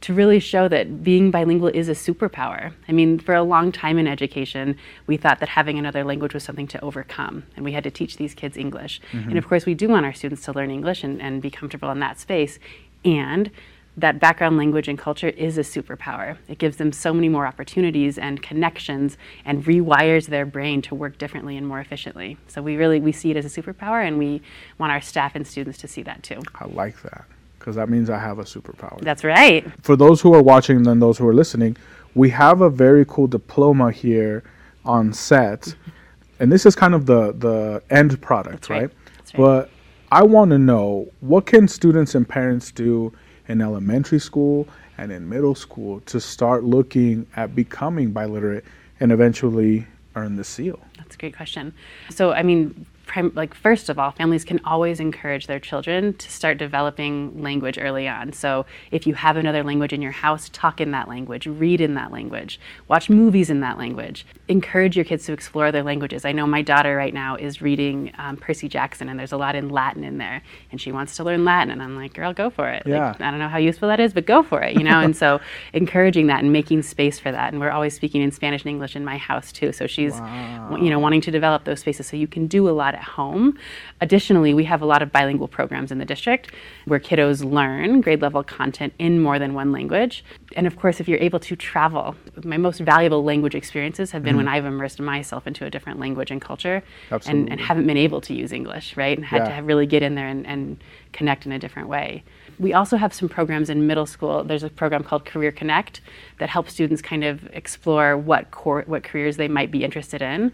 To 0.00 0.14
really 0.14 0.40
show 0.40 0.66
that 0.68 1.04
being 1.04 1.30
bilingual 1.30 1.68
is 1.68 1.88
a 1.88 1.92
superpower. 1.92 2.72
I 2.88 2.92
mean, 2.92 3.20
for 3.20 3.34
a 3.36 3.44
long 3.44 3.70
time 3.70 3.96
in 3.96 4.08
education, 4.08 4.76
we 5.06 5.16
thought 5.16 5.38
that 5.38 5.50
having 5.50 5.78
another 5.78 6.02
language 6.02 6.34
was 6.34 6.42
something 6.42 6.66
to 6.68 6.80
overcome, 6.84 7.44
and 7.54 7.64
we 7.64 7.70
had 7.70 7.84
to 7.84 7.90
teach 7.90 8.16
these 8.16 8.34
kids 8.34 8.56
English. 8.56 9.00
Mm-hmm. 9.12 9.28
And 9.28 9.38
of 9.38 9.46
course, 9.46 9.66
we 9.66 9.74
do 9.74 9.88
want 9.88 10.04
our 10.04 10.12
students 10.12 10.44
to 10.46 10.52
learn 10.52 10.72
English 10.72 11.04
and, 11.04 11.22
and 11.22 11.40
be 11.40 11.50
comfortable 11.50 11.90
in 11.92 12.00
that 12.00 12.18
space. 12.18 12.58
And 13.04 13.52
that 13.98 14.20
background 14.20 14.56
language 14.56 14.86
and 14.86 14.96
culture 14.98 15.28
is 15.28 15.58
a 15.58 15.62
superpower. 15.62 16.38
It 16.46 16.58
gives 16.58 16.76
them 16.76 16.92
so 16.92 17.12
many 17.12 17.28
more 17.28 17.46
opportunities 17.46 18.16
and 18.16 18.40
connections 18.40 19.18
and 19.44 19.64
rewires 19.64 20.26
their 20.26 20.46
brain 20.46 20.80
to 20.82 20.94
work 20.94 21.18
differently 21.18 21.56
and 21.56 21.66
more 21.66 21.80
efficiently. 21.80 22.38
So 22.46 22.62
we 22.62 22.76
really 22.76 23.00
we 23.00 23.12
see 23.12 23.30
it 23.32 23.36
as 23.36 23.44
a 23.44 23.62
superpower 23.62 24.06
and 24.06 24.16
we 24.16 24.40
want 24.78 24.92
our 24.92 25.00
staff 25.00 25.34
and 25.34 25.46
students 25.46 25.78
to 25.78 25.88
see 25.88 26.02
that 26.02 26.22
too. 26.22 26.40
I 26.54 26.66
like 26.66 27.02
that 27.02 27.24
because 27.58 27.74
that 27.74 27.88
means 27.88 28.08
I 28.08 28.18
have 28.18 28.38
a 28.38 28.44
superpower. 28.44 29.00
That's 29.00 29.24
right. 29.24 29.66
For 29.82 29.96
those 29.96 30.20
who 30.20 30.32
are 30.32 30.42
watching 30.42 30.86
and 30.86 31.02
those 31.02 31.18
who 31.18 31.26
are 31.26 31.34
listening, 31.34 31.76
we 32.14 32.30
have 32.30 32.60
a 32.60 32.70
very 32.70 33.04
cool 33.04 33.26
diploma 33.26 33.90
here 33.90 34.44
on 34.84 35.12
set. 35.12 35.74
and 36.38 36.52
this 36.52 36.64
is 36.64 36.76
kind 36.76 36.94
of 36.94 37.06
the 37.06 37.32
the 37.32 37.82
end 37.90 38.20
product, 38.22 38.70
right? 38.70 38.82
right? 38.82 38.90
right? 38.92 39.36
But 39.36 39.70
I 40.12 40.22
want 40.22 40.52
to 40.52 40.58
know 40.58 41.12
what 41.18 41.46
can 41.46 41.66
students 41.66 42.14
and 42.14 42.26
parents 42.28 42.70
do 42.70 43.12
in 43.48 43.60
elementary 43.60 44.18
school 44.18 44.68
and 44.98 45.10
in 45.10 45.28
middle 45.28 45.54
school 45.54 46.00
to 46.00 46.20
start 46.20 46.64
looking 46.64 47.26
at 47.36 47.54
becoming 47.54 48.12
biliterate 48.12 48.64
and 49.00 49.12
eventually 49.12 49.86
earn 50.16 50.36
the 50.36 50.44
seal? 50.44 50.80
That's 50.96 51.14
a 51.14 51.18
great 51.18 51.36
question. 51.36 51.72
So, 52.10 52.32
I 52.32 52.42
mean, 52.42 52.86
prim- 53.08 53.32
like 53.34 53.54
first 53.54 53.88
of 53.88 53.98
all, 53.98 54.12
families 54.12 54.44
can 54.44 54.60
always 54.64 55.00
encourage 55.00 55.48
their 55.48 55.58
children 55.58 56.14
to 56.14 56.30
start 56.30 56.58
developing 56.58 57.42
language 57.42 57.78
early 57.80 58.06
on. 58.06 58.32
So 58.32 58.66
if 58.92 59.06
you 59.06 59.14
have 59.14 59.36
another 59.36 59.64
language 59.64 59.92
in 59.92 60.00
your 60.00 60.12
house, 60.12 60.48
talk 60.50 60.80
in 60.80 60.92
that 60.92 61.08
language, 61.08 61.46
read 61.46 61.80
in 61.80 61.94
that 61.94 62.12
language, 62.12 62.60
watch 62.86 63.10
movies 63.10 63.50
in 63.50 63.60
that 63.60 63.78
language. 63.78 64.24
Encourage 64.46 64.94
your 64.94 65.04
kids 65.04 65.24
to 65.26 65.32
explore 65.32 65.72
their 65.72 65.82
languages. 65.82 66.24
I 66.24 66.32
know 66.32 66.46
my 66.46 66.62
daughter 66.62 66.94
right 66.94 67.12
now 67.12 67.34
is 67.34 67.60
reading 67.60 68.12
um, 68.18 68.36
Percy 68.36 68.68
Jackson, 68.68 69.08
and 69.08 69.18
there's 69.18 69.32
a 69.32 69.36
lot 69.36 69.56
in 69.56 69.70
Latin 69.70 70.04
in 70.04 70.18
there, 70.18 70.42
and 70.70 70.80
she 70.80 70.92
wants 70.92 71.16
to 71.16 71.24
learn 71.24 71.44
Latin, 71.44 71.72
and 71.72 71.82
I'm 71.82 71.96
like, 71.96 72.14
girl, 72.14 72.32
go 72.32 72.50
for 72.50 72.68
it. 72.68 72.82
Yeah. 72.86 73.08
Like, 73.08 73.20
I 73.20 73.30
don't 73.30 73.40
know 73.40 73.48
how 73.48 73.58
useful 73.58 73.88
that 73.88 73.98
is, 73.98 74.12
but 74.12 74.26
go 74.26 74.42
for 74.42 74.60
it, 74.62 74.76
you 74.76 74.84
know. 74.84 75.00
and 75.00 75.16
so 75.16 75.40
encouraging 75.72 76.26
that 76.26 76.42
and 76.42 76.52
making 76.52 76.82
space 76.82 77.18
for 77.18 77.32
that, 77.32 77.52
and 77.52 77.60
we're 77.60 77.70
always 77.70 77.94
speaking 77.94 78.20
in 78.20 78.30
Spanish 78.30 78.62
and 78.62 78.70
English 78.70 78.94
in 78.94 79.04
my 79.04 79.16
house 79.16 79.50
too. 79.50 79.72
So 79.72 79.86
she's, 79.86 80.12
wow. 80.12 80.76
you 80.76 80.90
know, 80.90 80.98
wanting 80.98 81.22
to 81.22 81.30
develop 81.30 81.64
those 81.64 81.80
spaces 81.80 82.06
so 82.06 82.16
you 82.16 82.28
can 82.28 82.46
do 82.46 82.68
a 82.68 82.70
lot 82.70 82.97
at 82.98 83.04
home. 83.04 83.56
Additionally, 84.00 84.52
we 84.52 84.64
have 84.64 84.82
a 84.82 84.86
lot 84.86 85.02
of 85.02 85.12
bilingual 85.12 85.48
programs 85.48 85.92
in 85.92 85.98
the 85.98 86.04
district 86.04 86.52
where 86.84 86.98
kiddos 86.98 87.44
learn 87.44 88.00
grade 88.00 88.20
level 88.20 88.42
content 88.42 88.92
in 88.98 89.20
more 89.20 89.38
than 89.38 89.54
one 89.54 89.70
language. 89.72 90.24
And 90.56 90.66
of 90.66 90.76
course, 90.76 91.00
if 91.00 91.08
you're 91.08 91.20
able 91.20 91.38
to 91.40 91.56
travel, 91.56 92.16
my 92.44 92.56
most 92.56 92.80
valuable 92.80 93.22
language 93.22 93.54
experiences 93.54 94.10
have 94.10 94.22
been 94.22 94.32
mm-hmm. 94.32 94.38
when 94.38 94.48
I've 94.48 94.64
immersed 94.64 95.00
myself 95.00 95.46
into 95.46 95.64
a 95.64 95.70
different 95.70 96.00
language 96.00 96.30
and 96.30 96.42
culture 96.42 96.82
and, 97.26 97.50
and, 97.50 97.60
haven't 97.60 97.86
been 97.86 97.96
able 97.96 98.20
to 98.22 98.34
use 98.34 98.52
English, 98.52 98.96
right? 98.96 99.16
And 99.16 99.24
had 99.24 99.46
yeah. 99.46 99.56
to 99.56 99.62
really 99.62 99.86
get 99.86 100.02
in 100.02 100.14
there 100.14 100.28
and, 100.28 100.46
and 100.46 100.82
connect 101.12 101.46
in 101.46 101.52
a 101.52 101.58
different 101.58 101.88
way. 101.88 102.24
We 102.58 102.72
also 102.72 102.96
have 102.96 103.14
some 103.14 103.28
programs 103.28 103.70
in 103.70 103.86
middle 103.86 104.06
school. 104.06 104.42
There's 104.42 104.64
a 104.64 104.68
program 104.70 105.04
called 105.04 105.24
Career 105.24 105.52
Connect 105.52 106.00
that 106.38 106.48
helps 106.48 106.72
students 106.72 107.00
kind 107.00 107.22
of 107.22 107.46
explore 107.52 108.16
what 108.16 108.50
core, 108.50 108.82
what 108.86 109.04
careers 109.04 109.36
they 109.36 109.46
might 109.48 109.70
be 109.70 109.84
interested 109.84 110.22
in, 110.22 110.52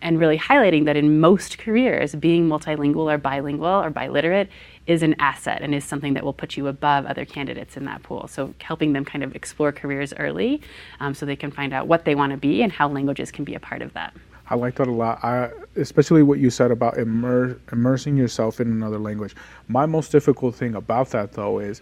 and 0.00 0.18
really 0.18 0.38
highlighting 0.38 0.86
that 0.86 0.96
in 0.96 1.20
most 1.20 1.58
careers, 1.58 2.14
being 2.14 2.48
multilingual 2.48 3.12
or 3.12 3.18
bilingual 3.18 3.66
or 3.66 3.90
biliterate 3.90 4.48
is 4.86 5.02
an 5.02 5.14
asset 5.18 5.62
and 5.62 5.74
is 5.74 5.84
something 5.84 6.14
that 6.14 6.24
will 6.24 6.32
put 6.32 6.56
you 6.56 6.66
above 6.68 7.04
other 7.06 7.24
candidates 7.24 7.76
in 7.76 7.84
that 7.84 8.02
pool. 8.02 8.26
So 8.28 8.54
helping 8.60 8.94
them 8.94 9.04
kind 9.04 9.22
of 9.22 9.36
explore 9.36 9.72
careers 9.72 10.14
early, 10.14 10.60
um, 11.00 11.14
so 11.14 11.26
they 11.26 11.36
can 11.36 11.50
find 11.50 11.72
out 11.72 11.86
what 11.86 12.04
they 12.04 12.14
want 12.14 12.32
to 12.32 12.38
be 12.38 12.62
and 12.62 12.72
how 12.72 12.88
languages 12.88 13.30
can 13.30 13.44
be 13.44 13.54
a 13.54 13.60
part 13.60 13.82
of 13.82 13.92
that. 13.92 14.14
I 14.50 14.54
like 14.56 14.74
that 14.76 14.88
a 14.88 14.92
lot. 14.92 15.22
I, 15.24 15.50
especially 15.76 16.22
what 16.22 16.38
you 16.38 16.50
said 16.50 16.70
about 16.70 16.98
immer, 16.98 17.58
immersing 17.72 18.16
yourself 18.16 18.60
in 18.60 18.68
another 18.68 18.98
language. 18.98 19.34
My 19.68 19.86
most 19.86 20.12
difficult 20.12 20.54
thing 20.54 20.74
about 20.74 21.10
that, 21.10 21.32
though, 21.32 21.58
is 21.58 21.80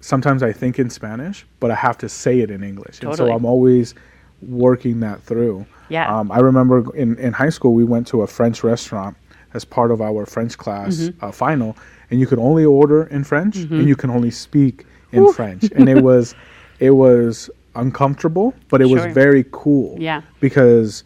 sometimes 0.00 0.42
I 0.42 0.52
think 0.52 0.78
in 0.78 0.90
Spanish, 0.90 1.46
but 1.60 1.70
I 1.70 1.74
have 1.74 1.98
to 1.98 2.08
say 2.08 2.40
it 2.40 2.50
in 2.50 2.62
English, 2.64 3.00
and 3.02 3.14
so 3.14 3.30
I'm 3.32 3.44
always 3.44 3.94
working 4.42 5.00
that 5.00 5.20
through. 5.22 5.66
Yeah. 5.90 6.12
Um, 6.14 6.32
I 6.32 6.38
remember 6.38 6.94
in, 6.96 7.18
in 7.18 7.32
high 7.32 7.50
school 7.50 7.74
we 7.74 7.84
went 7.84 8.06
to 8.08 8.22
a 8.22 8.26
French 8.26 8.64
restaurant 8.64 9.16
as 9.52 9.64
part 9.64 9.90
of 9.90 10.00
our 10.00 10.24
French 10.24 10.56
class 10.56 10.96
Mm-hmm. 10.96 11.24
uh, 11.24 11.30
final, 11.32 11.76
and 12.10 12.18
you 12.20 12.26
could 12.26 12.38
only 12.38 12.64
order 12.64 13.04
in 13.08 13.24
French 13.24 13.56
and 13.56 13.86
you 13.86 13.96
can 13.96 14.08
only 14.10 14.30
speak 14.30 14.86
in 15.12 15.32
French, 15.34 15.64
and 15.74 15.88
it 15.88 16.02
was 16.02 16.34
it 16.78 16.90
was 16.92 17.50
uncomfortable, 17.74 18.54
but 18.68 18.80
it 18.80 18.88
Sure. 18.88 19.04
was 19.04 19.14
very 19.14 19.44
cool. 19.52 19.96
Yeah. 20.00 20.22
Because 20.40 21.04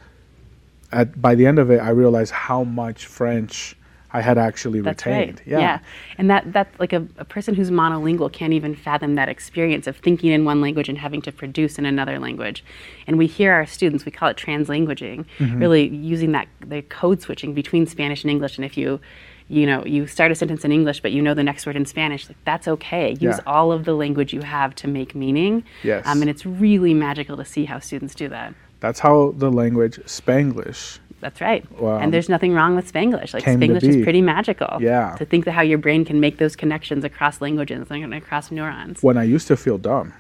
at 0.94 1.20
by 1.20 1.34
the 1.34 1.46
end 1.46 1.58
of 1.58 1.70
it, 1.70 1.80
I 1.80 1.90
realized 1.90 2.32
how 2.32 2.64
much 2.64 3.06
French 3.06 3.76
I 4.16 4.20
had 4.20 4.38
actually 4.38 4.80
That's 4.80 5.04
retained. 5.04 5.38
right. 5.40 5.46
Yeah. 5.46 5.78
And 6.18 6.30
that 6.30 6.52
that's 6.52 6.78
like 6.78 6.92
a, 6.92 7.04
a 7.18 7.24
person 7.24 7.52
who's 7.56 7.70
monolingual 7.72 8.32
can't 8.32 8.52
even 8.52 8.76
fathom 8.76 9.16
that 9.16 9.28
experience 9.28 9.88
of 9.88 9.96
thinking 9.96 10.30
in 10.30 10.44
one 10.44 10.60
language 10.60 10.88
and 10.88 10.96
having 10.98 11.20
to 11.22 11.32
produce 11.32 11.78
in 11.80 11.84
another 11.84 12.20
language. 12.20 12.64
And 13.08 13.18
we 13.18 13.26
hear 13.26 13.52
our 13.52 13.66
students, 13.66 14.04
we 14.04 14.12
call 14.12 14.28
it 14.28 14.36
translanguaging, 14.36 15.24
Mm-hmm. 15.38 15.58
really 15.58 15.88
using 15.88 16.30
that 16.32 16.46
the 16.60 16.82
code 16.82 17.20
switching 17.22 17.54
between 17.54 17.86
Spanish 17.86 18.22
and 18.22 18.30
English. 18.30 18.56
And 18.56 18.64
if 18.64 18.76
you 18.76 19.00
you 19.48 19.66
know, 19.66 19.84
you 19.84 20.06
start 20.06 20.32
a 20.32 20.34
sentence 20.34 20.64
in 20.64 20.72
English, 20.72 21.00
but 21.02 21.12
you 21.12 21.20
know 21.20 21.34
the 21.34 21.42
next 21.44 21.66
word 21.66 21.76
in 21.76 21.84
Spanish. 21.84 22.28
Like 22.28 22.38
that's 22.44 22.66
okay. 22.68 23.10
Use 23.10 23.20
Yeah. 23.38 23.40
all 23.54 23.72
of 23.72 23.84
the 23.84 23.94
language 23.94 24.32
you 24.32 24.40
have 24.40 24.74
to 24.76 24.86
make 24.88 25.14
meaning. 25.14 25.64
Yes. 25.82 26.06
Um, 26.06 26.22
and 26.22 26.30
it's 26.30 26.46
really 26.46 26.94
magical 26.94 27.36
to 27.36 27.44
see 27.44 27.64
how 27.66 27.78
students 27.80 28.14
do 28.14 28.28
that. 28.28 28.54
That's 28.84 29.00
how 29.00 29.32
the 29.38 29.50
language 29.50 29.96
Spanglish. 30.04 30.98
That's 31.20 31.40
right. 31.40 31.64
Wow. 31.80 31.96
And 32.00 32.12
there's 32.12 32.28
nothing 32.28 32.52
wrong 32.52 32.76
with 32.76 32.92
Spanglish. 32.92 33.32
Like 33.32 33.42
Spanglish 33.42 33.82
is 33.82 34.04
pretty 34.04 34.20
magical. 34.20 34.76
Yeah. 34.78 35.16
To 35.16 35.24
think 35.24 35.46
that 35.46 35.52
how 35.52 35.62
your 35.62 35.78
brain 35.78 36.04
can 36.04 36.20
make 36.20 36.36
those 36.36 36.54
connections 36.54 37.02
across 37.02 37.40
languages 37.40 37.86
and 37.90 38.12
across 38.12 38.50
neurons. 38.50 39.02
When 39.02 39.16
I 39.16 39.22
used 39.22 39.46
to 39.46 39.56
feel 39.56 39.78
dumb 39.78 40.12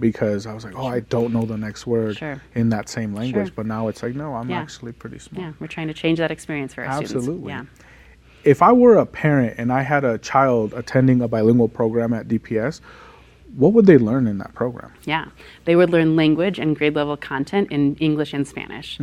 because 0.00 0.46
I 0.48 0.52
was 0.52 0.64
like, 0.64 0.74
oh, 0.76 0.88
I 0.88 0.98
don't 0.98 1.32
know 1.32 1.44
the 1.44 1.56
next 1.56 1.86
word 1.86 2.16
Sure. 2.16 2.42
in 2.56 2.70
that 2.70 2.88
same 2.88 3.14
language, 3.14 3.46
Sure. 3.46 3.54
but 3.54 3.66
now 3.66 3.86
it's 3.86 4.02
like, 4.02 4.16
no, 4.16 4.34
I'm 4.34 4.50
Yeah. 4.50 4.58
actually 4.62 4.90
pretty 4.90 5.20
smart. 5.20 5.44
Yeah, 5.46 5.52
we're 5.60 5.68
trying 5.68 5.86
to 5.86 5.94
change 5.94 6.18
that 6.18 6.32
experience 6.32 6.74
for 6.74 6.84
our 6.84 6.94
students. 6.94 7.14
Absolutely. 7.14 7.52
Yeah. 7.52 7.66
If 8.42 8.62
I 8.62 8.72
were 8.72 8.96
a 8.96 9.06
parent 9.06 9.54
and 9.58 9.72
I 9.72 9.82
had 9.82 10.02
a 10.02 10.18
child 10.18 10.74
attending 10.74 11.20
a 11.22 11.28
bilingual 11.28 11.68
program 11.68 12.12
at 12.12 12.26
DPS, 12.26 12.80
what 13.56 13.72
would 13.72 13.86
they 13.86 13.98
learn 13.98 14.26
in 14.26 14.38
that 14.38 14.54
program? 14.54 14.92
Yeah, 15.04 15.26
they 15.64 15.74
would 15.74 15.90
learn 15.90 16.16
language 16.16 16.58
and 16.58 16.76
grade 16.76 16.94
level 16.94 17.16
content 17.16 17.70
in 17.70 17.96
English 17.96 18.32
and 18.32 18.46
Spanish. 18.46 18.98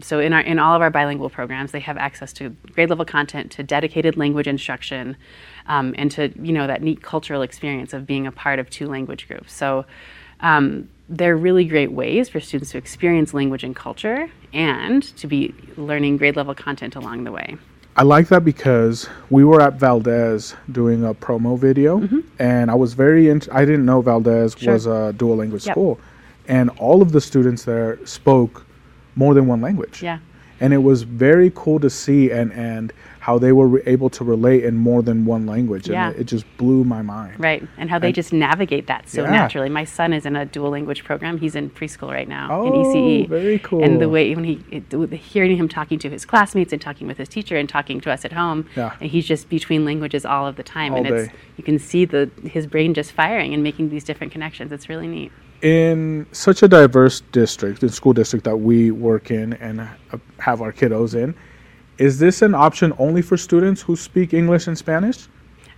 So 0.00 0.20
in 0.20 0.32
our 0.32 0.40
in 0.40 0.58
all 0.58 0.74
of 0.74 0.82
our 0.82 0.90
bilingual 0.90 1.30
programs, 1.30 1.72
they 1.72 1.80
have 1.80 1.96
access 1.96 2.32
to 2.34 2.50
grade 2.72 2.88
level 2.88 3.04
content, 3.04 3.52
to 3.52 3.62
dedicated 3.62 4.16
language 4.16 4.46
instruction, 4.46 5.16
um, 5.66 5.94
and 5.98 6.10
to 6.12 6.32
you 6.40 6.52
know 6.52 6.66
that 6.66 6.82
neat 6.82 7.02
cultural 7.02 7.42
experience 7.42 7.92
of 7.92 8.06
being 8.06 8.26
a 8.26 8.32
part 8.32 8.58
of 8.58 8.70
two 8.70 8.86
language 8.86 9.28
groups. 9.28 9.52
So 9.52 9.84
um, 10.40 10.88
they're 11.08 11.36
really 11.36 11.64
great 11.64 11.92
ways 11.92 12.28
for 12.28 12.40
students 12.40 12.72
to 12.72 12.78
experience 12.78 13.34
language 13.34 13.64
and 13.64 13.76
culture, 13.76 14.30
and 14.52 15.02
to 15.16 15.26
be 15.26 15.54
learning 15.76 16.16
grade 16.16 16.36
level 16.36 16.54
content 16.54 16.96
along 16.96 17.24
the 17.24 17.32
way. 17.32 17.56
I 18.00 18.02
like 18.02 18.28
that 18.28 18.46
because 18.46 19.10
we 19.28 19.44
were 19.44 19.60
at 19.60 19.74
Valdez 19.74 20.54
doing 20.72 21.04
a 21.04 21.12
promo 21.12 21.58
video, 21.58 22.08
and 22.38 22.70
I 22.70 22.74
was 22.74 22.94
very. 22.94 23.28
Int- 23.28 23.48
I 23.52 23.66
didn't 23.66 23.84
know 23.84 24.00
Valdez 24.00 24.54
Mm-hmm. 24.54 24.64
Sure. 24.64 24.72
was 24.72 24.86
a 24.86 25.12
dual 25.12 25.36
language 25.36 25.66
Yep. 25.66 25.74
school, 25.74 26.00
and 26.48 26.70
all 26.78 27.02
of 27.02 27.12
the 27.12 27.20
students 27.20 27.64
there 27.64 27.98
spoke 28.06 28.64
more 29.16 29.34
than 29.34 29.46
one 29.46 29.60
language. 29.60 30.02
Yeah. 30.02 30.18
and 30.62 30.72
it 30.74 30.82
was 30.90 31.02
very 31.02 31.50
cool 31.54 31.78
to 31.80 31.90
see 31.90 32.30
and 32.30 32.52
and 32.54 32.92
how 33.20 33.38
they 33.38 33.52
were 33.52 33.68
re- 33.68 33.82
able 33.84 34.08
to 34.08 34.24
relate 34.24 34.64
in 34.64 34.74
more 34.76 35.02
than 35.02 35.26
one 35.26 35.44
language 35.46 35.88
and 35.90 36.14
it 36.16 36.20
it 36.22 36.24
just 36.24 36.44
blew 36.56 36.84
my 36.84 37.02
mind. 37.02 37.34
Right, 37.38 37.62
and 37.76 37.90
how 37.90 37.98
they 37.98 38.12
just 38.12 38.32
navigate 38.32 38.86
that 38.86 39.08
so 39.10 39.22
Yeah. 39.22 39.30
naturally. 39.30 39.68
My 39.68 39.84
son 39.84 40.12
is 40.14 40.24
in 40.24 40.36
a 40.36 40.46
dual 40.46 40.70
language 40.70 41.04
program. 41.04 41.36
He's 41.38 41.54
in 41.54 41.68
preschool 41.70 42.10
right 42.10 42.26
now 42.28 42.64
in 42.64 42.72
Oh, 42.72 42.80
ECE. 42.94 43.26
very 43.28 43.58
cool. 43.58 43.84
And 43.84 44.00
the 44.00 44.08
way 44.08 44.34
when 44.34 44.44
he 44.44 44.60
it, 44.70 44.84
hearing 45.12 45.56
him 45.56 45.68
talking 45.68 45.98
to 45.98 46.08
his 46.08 46.24
classmates 46.24 46.72
and 46.72 46.80
talking 46.80 47.06
with 47.06 47.18
his 47.18 47.28
teacher 47.28 47.56
and 47.56 47.68
talking 47.68 48.00
to 48.00 48.10
us 48.10 48.24
at 48.24 48.32
home, 48.32 48.64
Yeah. 48.74 48.92
and 49.00 49.10
he's 49.10 49.26
just 49.26 49.50
between 49.50 49.84
languages 49.84 50.24
all 50.24 50.46
of 50.46 50.56
the 50.56 50.62
time, 50.62 50.92
All 50.92 50.98
and 50.98 51.06
it's 51.06 51.28
day. 51.28 51.34
you 51.58 51.64
can 51.64 51.78
see 51.78 52.06
the 52.06 52.30
his 52.44 52.66
brain 52.66 52.94
just 52.94 53.12
firing 53.12 53.52
and 53.52 53.62
making 53.62 53.90
these 53.90 54.02
different 54.04 54.32
connections. 54.32 54.72
It's 54.72 54.88
really 54.88 55.06
neat. 55.06 55.30
in 55.62 56.24
such 56.32 56.62
a 56.62 56.68
diverse 56.68 57.20
district, 57.32 57.82
the 57.82 57.90
school 57.90 58.14
district 58.14 58.46
that 58.46 58.56
we 58.56 58.90
work 58.90 59.30
in 59.30 59.52
and 59.54 59.86
have 60.38 60.62
our 60.62 60.72
kiddos 60.72 61.14
in, 61.14 61.34
is 62.00 62.18
this 62.18 62.40
an 62.40 62.54
option 62.54 62.94
only 62.98 63.20
for 63.20 63.36
students 63.36 63.82
who 63.82 63.94
speak 63.94 64.32
English 64.32 64.66
and 64.66 64.76
Spanish? 64.76 65.28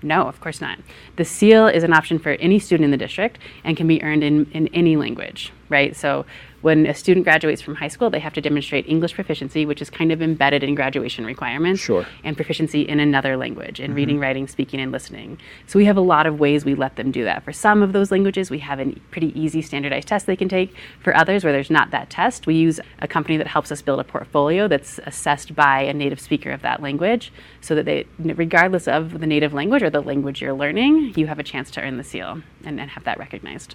No, 0.02 0.22
of 0.28 0.40
course 0.40 0.60
not. 0.60 0.78
The 1.16 1.24
seal 1.24 1.66
is 1.66 1.82
an 1.82 1.92
option 1.92 2.18
for 2.20 2.30
any 2.30 2.60
student 2.60 2.84
in 2.84 2.90
the 2.92 2.96
district 2.96 3.38
and 3.64 3.76
can 3.76 3.88
be 3.88 4.00
earned 4.04 4.22
in, 4.22 4.48
in 4.52 4.68
any 4.68 4.96
language, 4.96 5.52
right? 5.72 5.96
So 5.96 6.24
when 6.60 6.86
a 6.86 6.94
student 6.94 7.24
graduates 7.24 7.60
from 7.60 7.74
high 7.74 7.88
school, 7.88 8.08
they 8.08 8.20
have 8.20 8.34
to 8.34 8.40
demonstrate 8.40 8.88
English 8.88 9.14
proficiency, 9.14 9.66
which 9.66 9.82
is 9.82 9.90
kind 9.90 10.12
of 10.12 10.22
embedded 10.22 10.62
in 10.62 10.76
graduation 10.76 11.26
requirements, 11.26 11.80
Sure. 11.80 12.06
and 12.22 12.36
proficiency 12.36 12.82
in 12.82 13.00
another 13.00 13.36
language, 13.36 13.80
in 13.80 13.86
mm-hmm. 13.88 13.96
reading, 13.96 14.20
writing, 14.20 14.46
speaking, 14.46 14.78
and 14.78 14.92
listening. 14.92 15.38
So 15.66 15.80
we 15.80 15.86
have 15.86 15.96
a 15.96 16.02
lot 16.02 16.24
of 16.26 16.38
ways 16.38 16.64
we 16.64 16.76
let 16.76 16.94
them 16.94 17.10
do 17.10 17.24
that. 17.24 17.42
For 17.42 17.52
some 17.52 17.82
of 17.82 17.92
those 17.92 18.12
languages, 18.12 18.48
we 18.48 18.60
have 18.60 18.78
a 18.78 18.92
pretty 19.10 19.38
easy 19.38 19.60
standardized 19.60 20.06
test 20.06 20.26
they 20.26 20.36
can 20.36 20.48
take. 20.48 20.72
For 21.00 21.16
others, 21.16 21.42
where 21.42 21.52
there's 21.52 21.70
not 21.70 21.90
that 21.90 22.10
test, 22.10 22.46
we 22.46 22.54
use 22.54 22.78
a 23.00 23.08
company 23.08 23.36
that 23.38 23.48
helps 23.48 23.72
us 23.72 23.82
build 23.82 23.98
a 23.98 24.04
portfolio 24.04 24.68
that's 24.68 25.00
assessed 25.04 25.56
by 25.56 25.80
a 25.80 25.92
native 25.92 26.20
speaker 26.20 26.52
of 26.52 26.62
that 26.62 26.80
language, 26.80 27.32
so 27.60 27.74
that 27.74 27.86
they, 27.86 28.06
regardless 28.20 28.86
of 28.86 29.18
the 29.18 29.26
native 29.26 29.52
language 29.52 29.82
or 29.82 29.90
the 29.90 30.00
language 30.00 30.40
you're 30.40 30.54
learning, 30.54 31.12
you 31.16 31.26
have 31.26 31.40
a 31.40 31.42
chance 31.42 31.72
to 31.72 31.80
earn 31.80 31.96
the 31.96 32.04
seal 32.04 32.40
and, 32.64 32.78
and 32.78 32.90
have 32.90 33.02
that 33.02 33.18
recognized. 33.18 33.74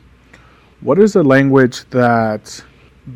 What 0.82 1.00
is 1.00 1.16
a 1.16 1.24
language 1.24 1.86
that 1.90 2.64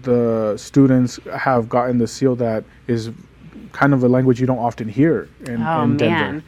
the 0.03 0.55
students 0.57 1.19
have 1.37 1.69
gotten 1.69 1.97
the 1.97 2.07
seal 2.07 2.35
that 2.37 2.63
is 2.87 3.11
kind 3.71 3.93
of 3.93 4.03
a 4.03 4.07
language 4.09 4.39
you 4.39 4.47
don't 4.47 4.59
often 4.59 4.87
hear 4.89 5.29
in, 5.45 5.61
Oh 5.61 5.83
in 5.83 5.97
Denver? 5.97 6.31
man. 6.33 6.43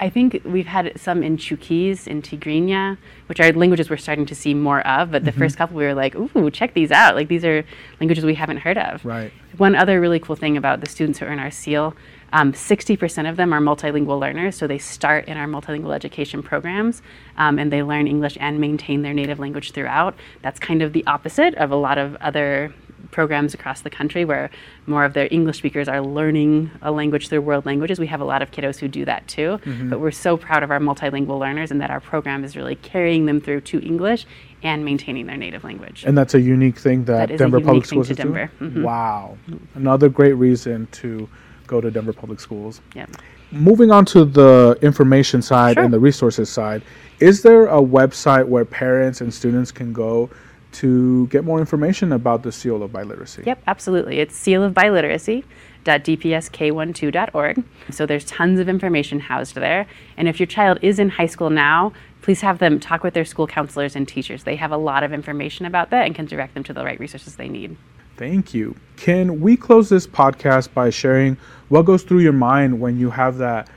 I 0.00 0.08
think 0.08 0.40
we've 0.44 0.66
had 0.66 0.92
some 0.98 1.22
in 1.22 1.36
Chuukese, 1.36 2.06
in 2.06 2.22
Tigrinya, 2.22 2.96
which 3.26 3.40
are 3.40 3.52
languages 3.52 3.90
we're 3.90 3.96
starting 3.96 4.26
to 4.26 4.34
see 4.34 4.54
more 4.54 4.86
of. 4.86 5.10
But 5.10 5.24
the 5.24 5.30
Mm-hmm. 5.32 5.40
first 5.40 5.56
couple, 5.56 5.76
we 5.76 5.84
were 5.84 5.94
like, 5.94 6.14
"Ooh, 6.14 6.50
check 6.50 6.74
these 6.74 6.90
out! 6.92 7.14
Like 7.16 7.28
these 7.28 7.44
are 7.44 7.64
languages 8.00 8.24
we 8.24 8.34
haven't 8.34 8.58
heard 8.58 8.78
of." 8.78 9.04
Right. 9.04 9.32
One 9.56 9.74
other 9.74 10.00
really 10.00 10.20
cool 10.20 10.36
thing 10.36 10.56
about 10.56 10.80
the 10.80 10.88
students 10.88 11.18
who 11.18 11.24
earn 11.26 11.38
our 11.40 11.50
seal, 11.50 11.94
um, 12.32 12.52
60% 12.52 13.28
of 13.28 13.36
them 13.36 13.52
are 13.52 13.60
multilingual 13.60 14.20
learners. 14.20 14.56
So 14.56 14.66
they 14.68 14.78
start 14.78 15.26
in 15.26 15.36
our 15.36 15.46
multilingual 15.46 15.94
education 15.94 16.42
programs, 16.42 17.02
um, 17.36 17.58
and 17.58 17.72
they 17.72 17.82
learn 17.82 18.06
English 18.06 18.36
and 18.40 18.60
maintain 18.60 19.02
their 19.02 19.14
native 19.14 19.38
language 19.40 19.72
throughout. 19.72 20.14
That's 20.42 20.60
kind 20.60 20.80
of 20.82 20.92
the 20.92 21.04
opposite 21.06 21.54
of 21.56 21.70
a 21.72 21.76
lot 21.76 21.98
of 21.98 22.14
other 22.16 22.72
programs 23.10 23.54
across 23.54 23.80
the 23.82 23.90
country 23.90 24.24
where 24.24 24.50
more 24.86 25.04
of 25.04 25.12
their 25.14 25.28
English 25.30 25.58
speakers 25.58 25.88
are 25.88 26.00
learning 26.00 26.70
a 26.82 26.90
language 26.92 27.28
through 27.28 27.40
world 27.40 27.64
languages. 27.66 27.98
We 27.98 28.06
have 28.08 28.20
a 28.20 28.24
lot 28.24 28.42
of 28.42 28.50
kiddos 28.50 28.78
who 28.78 28.88
do 28.88 29.04
that 29.06 29.26
too. 29.28 29.58
Mm-hmm. 29.64 29.88
But 29.90 30.00
we're 30.00 30.10
so 30.10 30.36
proud 30.36 30.62
of 30.62 30.70
our 30.70 30.78
multilingual 30.80 31.38
learners 31.38 31.70
and 31.70 31.80
that 31.80 31.90
our 31.90 32.00
program 32.00 32.44
is 32.44 32.56
really 32.56 32.74
carrying 32.76 33.26
them 33.26 33.40
through 33.40 33.62
to 33.62 33.80
English 33.80 34.26
and 34.62 34.84
maintaining 34.84 35.26
their 35.26 35.36
native 35.36 35.64
language. 35.64 36.04
And 36.06 36.18
that's 36.18 36.34
a 36.34 36.40
unique 36.40 36.76
thing 36.78 37.04
that, 37.04 37.28
That 37.28 37.38
Denver 37.38 37.60
Public 37.60 37.86
Schools 37.86 38.08
to 38.08 38.12
is 38.12 38.16
doing. 38.16 38.34
Denver. 38.34 38.50
Mhm. 38.60 38.82
Wow, 38.82 39.38
another 39.74 40.08
great 40.08 40.32
reason 40.34 40.88
to 40.92 41.28
go 41.66 41.80
to 41.80 41.90
Denver 41.90 42.12
Public 42.12 42.40
Schools. 42.40 42.80
yeah. 42.94 43.06
Moving 43.50 43.90
on 43.90 44.04
to 44.06 44.26
the 44.26 44.76
information 44.82 45.40
side 45.40 45.74
Sure. 45.76 45.84
and 45.84 45.92
the 45.92 45.98
resources 45.98 46.50
side, 46.50 46.82
is 47.18 47.42
there 47.42 47.66
a 47.66 47.80
website 47.80 48.46
where 48.46 48.66
parents 48.66 49.22
and 49.22 49.32
students 49.32 49.72
can 49.72 49.92
go 49.94 50.28
to 50.72 51.26
get 51.28 51.44
more 51.44 51.60
information 51.60 52.12
about 52.12 52.42
the 52.42 52.52
seal 52.52 52.82
of 52.82 52.90
biliteracy? 52.92 53.46
Yep, 53.46 53.62
absolutely. 53.66 54.20
It's 54.20 54.34
seal 54.34 54.62
of 54.62 54.74
biliteracy.dpsk12.org. 54.74 57.64
So 57.90 58.04
there's 58.06 58.24
tons 58.24 58.60
of 58.60 58.68
information 58.68 59.20
housed 59.20 59.54
there. 59.54 59.86
And 60.16 60.28
if 60.28 60.38
your 60.38 60.46
child 60.46 60.78
is 60.82 60.98
in 60.98 61.08
high 61.08 61.26
school 61.26 61.50
now, 61.50 61.92
please 62.22 62.40
have 62.42 62.58
them 62.58 62.80
talk 62.80 63.02
with 63.02 63.14
their 63.14 63.24
school 63.24 63.46
counselors 63.46 63.96
and 63.96 64.06
teachers. 64.06 64.44
They 64.44 64.56
have 64.56 64.72
a 64.72 64.76
lot 64.76 65.02
of 65.02 65.12
information 65.12 65.66
about 65.66 65.90
that 65.90 66.06
and 66.06 66.14
can 66.14 66.26
direct 66.26 66.54
them 66.54 66.64
to 66.64 66.72
the 66.72 66.84
right 66.84 67.00
resources 67.00 67.36
they 67.36 67.48
need. 67.48 67.76
Thank 68.16 68.52
you. 68.52 68.74
Can 68.96 69.40
we 69.40 69.56
close 69.56 69.88
this 69.88 70.06
podcast 70.06 70.74
by 70.74 70.90
sharing 70.90 71.36
what 71.68 71.82
goes 71.82 72.02
through 72.02 72.18
your 72.18 72.32
mind 72.32 72.80
when 72.80 72.98
you 72.98 73.10
have 73.10 73.38
that 73.38 73.70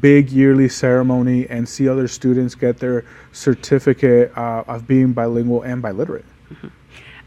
big 0.00 0.30
yearly 0.30 0.68
ceremony 0.68 1.48
and 1.48 1.68
see 1.68 1.88
other 1.88 2.06
students 2.06 2.54
get 2.54 2.78
their 2.78 3.04
certificate 3.32 4.30
uh, 4.36 4.62
of 4.68 4.86
being 4.86 5.12
bilingual 5.12 5.62
and 5.62 5.82
biliterate? 5.82 6.24
Mm-hmm. 6.52 6.68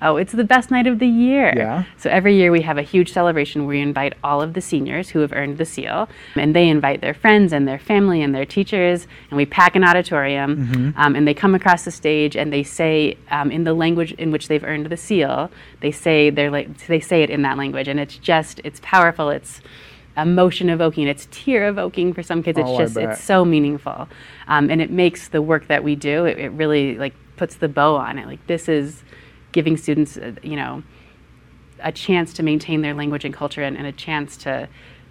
Oh, 0.03 0.15
it's 0.15 0.31
the 0.31 0.43
best 0.43 0.71
night 0.71 0.87
of 0.87 0.97
the 0.97 1.07
year. 1.07 1.53
Yeah. 1.55 1.83
So 1.97 2.09
every 2.09 2.35
year 2.35 2.51
we 2.51 2.61
have 2.63 2.79
a 2.79 2.81
huge 2.81 3.11
celebration 3.11 3.61
where 3.61 3.75
we 3.75 3.81
invite 3.81 4.15
all 4.23 4.41
of 4.41 4.55
the 4.55 4.61
seniors 4.61 5.09
who 5.09 5.19
have 5.19 5.31
earned 5.31 5.59
the 5.59 5.65
seal, 5.65 6.09
and 6.35 6.55
they 6.55 6.67
invite 6.69 7.01
their 7.01 7.13
friends 7.13 7.53
and 7.53 7.67
their 7.67 7.77
family 7.77 8.23
and 8.23 8.33
their 8.33 8.45
teachers, 8.45 9.05
and 9.29 9.37
we 9.37 9.45
pack 9.45 9.75
an 9.75 9.83
auditorium, 9.83 10.57
mm-hmm. 10.57 10.99
um, 10.99 11.15
and 11.15 11.27
they 11.27 11.35
come 11.35 11.53
across 11.53 11.85
the 11.85 11.91
stage 11.91 12.35
and 12.35 12.51
they 12.51 12.63
say 12.63 13.15
um, 13.29 13.51
in 13.51 13.63
the 13.63 13.73
language 13.73 14.11
in 14.13 14.31
which 14.31 14.47
they've 14.47 14.63
earned 14.63 14.87
the 14.87 14.97
seal, 14.97 15.51
they 15.81 15.91
say 15.91 16.31
they're 16.31 16.51
like 16.51 16.87
they 16.87 16.99
say 16.99 17.21
it 17.21 17.29
in 17.29 17.43
that 17.43 17.57
language, 17.57 17.87
and 17.87 17.99
it's 17.99 18.17
just 18.17 18.59
it's 18.63 18.79
powerful. 18.81 19.29
It's 19.29 19.61
emotion 20.17 20.69
evoking. 20.69 21.07
It's 21.07 21.27
tear 21.29 21.69
evoking 21.69 22.11
for 22.13 22.23
some 22.23 22.41
kids. 22.41 22.57
It's 22.57 22.67
oh, 22.67 22.77
just 22.79 22.97
it's 22.97 23.23
so 23.23 23.45
meaningful, 23.45 24.09
um, 24.47 24.71
and 24.71 24.81
it 24.81 24.89
makes 24.89 25.27
the 25.27 25.43
work 25.43 25.67
that 25.67 25.83
we 25.83 25.95
do. 25.95 26.25
It, 26.25 26.39
it 26.39 26.49
really 26.53 26.97
like 26.97 27.13
puts 27.37 27.55
the 27.55 27.67
bow 27.67 27.97
on 27.97 28.17
it. 28.17 28.25
Like 28.25 28.45
this 28.47 28.67
is 28.67 29.03
giving 29.51 29.77
students, 29.77 30.17
uh, 30.17 30.33
you 30.43 30.55
know, 30.55 30.83
a 31.79 31.91
chance 31.91 32.33
to 32.33 32.43
maintain 32.43 32.81
their 32.81 32.93
language 32.93 33.25
and 33.25 33.33
culture 33.33 33.63
and, 33.63 33.77
and 33.77 33.87
a 33.87 33.91
chance 33.91 34.37
to, 34.37 34.67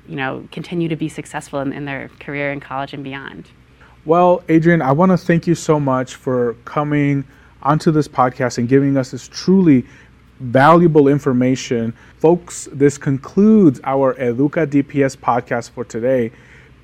you 0.08 0.16
know, 0.16 0.46
continue 0.52 0.88
to 0.88 0.96
be 0.96 1.08
successful 1.08 1.60
in, 1.60 1.72
in 1.72 1.84
their 1.84 2.08
career 2.20 2.52
in 2.52 2.60
college 2.60 2.92
and 2.92 3.02
beyond. 3.02 3.50
Well, 4.04 4.42
Adrienne, 4.48 4.82
I 4.82 4.92
want 4.92 5.10
to 5.12 5.18
thank 5.18 5.46
you 5.46 5.54
so 5.54 5.78
much 5.78 6.14
for 6.14 6.54
coming 6.64 7.24
onto 7.62 7.90
this 7.90 8.08
podcast 8.08 8.58
and 8.58 8.68
giving 8.68 8.96
us 8.96 9.10
this 9.10 9.28
truly 9.28 9.84
valuable 10.40 11.08
information. 11.08 11.92
Folks, 12.18 12.68
this 12.72 12.96
concludes 12.96 13.80
our 13.84 14.14
Educa 14.14 14.66
DPS 14.66 15.16
podcast 15.16 15.70
for 15.70 15.84
today. 15.84 16.32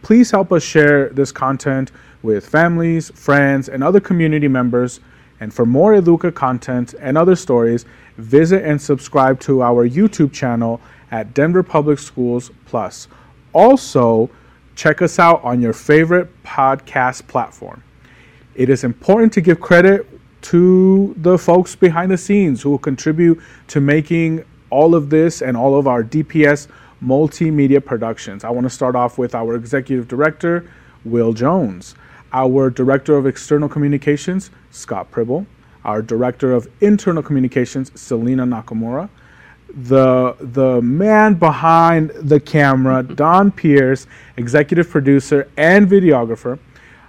Please 0.03 0.31
help 0.31 0.53
us 0.53 0.63
share 0.63 1.09
this 1.09 1.33
content 1.33 1.91
with 2.23 2.47
families, 2.47 3.11
friends, 3.11 3.69
and 3.69 3.83
other 3.83 4.01
community 4.01 4.49
members 4.49 5.01
and 5.40 5.52
for 5.52 5.66
more 5.66 5.93
Educa 5.93 6.35
content 6.35 6.95
and 7.00 7.19
other 7.19 7.37
stories, 7.37 7.85
visit 8.16 8.64
and 8.64 8.81
subscribe 8.81 9.38
to 9.40 9.62
our 9.62 9.88
YouTube 9.88 10.33
channel 10.33 10.81
at 11.11 11.35
Denver 11.35 11.62
Public 11.62 11.99
Schools 11.99 12.50
Plus. 12.64 13.09
Also, 13.52 14.31
check 14.75 15.02
us 15.02 15.19
out 15.19 15.43
on 15.45 15.61
your 15.61 15.73
favorite 15.73 16.43
podcast 16.43 17.26
platform. 17.26 17.83
It 18.55 18.71
is 18.71 18.85
important 18.85 19.33
to 19.35 19.40
give 19.40 19.61
credit 19.61 20.09
to 20.43 21.14
the 21.19 21.37
folks 21.37 21.75
behind 21.76 22.11
the 22.11 22.19
scenes 22.19 22.62
who 22.62 22.71
will 22.71 22.78
contribute 22.78 23.40
to 23.69 23.81
making 23.81 24.45
all 24.71 24.95
of 24.95 25.11
this 25.11 25.43
and 25.43 25.57
all 25.57 25.78
of 25.78 25.87
our 25.87 26.02
DPS 26.02 26.69
multimedia 27.02 27.85
productions. 27.85 28.45
I 28.45 28.50
want 28.50 28.64
to 28.64 28.71
start 28.71 28.97
off 28.97 29.19
with 29.19 29.35
our 29.35 29.55
executive 29.55 30.09
director, 30.09 30.71
Will 31.05 31.33
Jones 31.33 31.95
our 32.37 32.69
Director 32.69 33.16
of 33.16 33.26
External 33.26 33.66
Communications, 33.66 34.50
Scott 34.71 35.11
Pribble, 35.11 35.47
our 35.87 36.02
Director 36.02 36.52
of 36.52 36.69
Internal 36.83 37.23
Communications, 37.23 37.90
Selena 37.99 38.45
Nakamura, 38.45 39.09
the 39.75 40.37
the 40.38 40.83
man 40.83 41.35
behind 41.35 42.11
the 42.11 42.38
camera, 42.38 43.02
mm-hmm. 43.02 43.14
Don 43.14 43.50
Pierce, 43.50 44.07
executive 44.37 44.90
producer 44.90 45.49
and 45.57 45.88
videographer, 45.88 46.59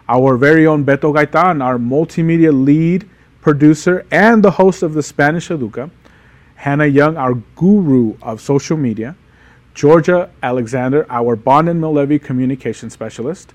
our 0.08 0.38
very 0.38 0.66
own 0.66 0.86
Beto 0.86 1.14
Gaitan, 1.14 1.62
our 1.62 1.78
multimedia 1.78 2.54
lead 2.54 3.10
producer 3.42 4.06
and 4.12 4.42
the 4.42 4.52
host 4.52 4.82
of 4.82 4.94
the 4.94 5.04
Spanish 5.04 5.50
Educa, 5.50 5.92
Hannah 6.56 6.86
Young, 6.86 7.18
our 7.18 7.34
guru 7.56 8.16
of 8.22 8.40
social 8.40 8.78
media, 8.78 9.14
Georgia 9.74 10.30
Alexander, 10.42 11.06
our 11.10 11.36
Bond 11.36 11.68
and 11.68 11.82
Mill 11.82 12.20
communication 12.20 12.90
specialist, 12.90 13.54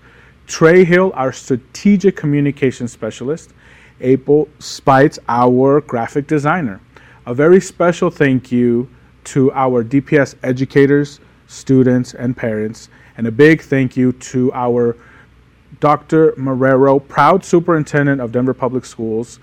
Trey 0.52 0.84
Hill, 0.84 1.12
our 1.14 1.32
strategic 1.32 2.14
communication 2.14 2.86
specialist, 2.86 3.54
April 4.02 4.50
Spites, 4.58 5.18
our 5.26 5.80
graphic 5.80 6.26
designer. 6.26 6.78
A 7.24 7.32
very 7.32 7.58
special 7.58 8.10
thank 8.10 8.52
you 8.52 8.86
to 9.24 9.50
our 9.52 9.82
DPS 9.82 10.34
educators, 10.42 11.20
students, 11.46 12.12
and 12.12 12.36
parents, 12.36 12.90
and 13.16 13.26
a 13.26 13.30
big 13.30 13.62
thank 13.62 13.96
you 13.96 14.12
to 14.12 14.52
our 14.52 14.94
Dr. 15.80 16.32
Marrero, 16.32 17.00
proud 17.08 17.42
superintendent 17.42 18.20
of 18.20 18.30
Denver 18.30 18.52
Public 18.52 18.84
Schools. 18.84 19.40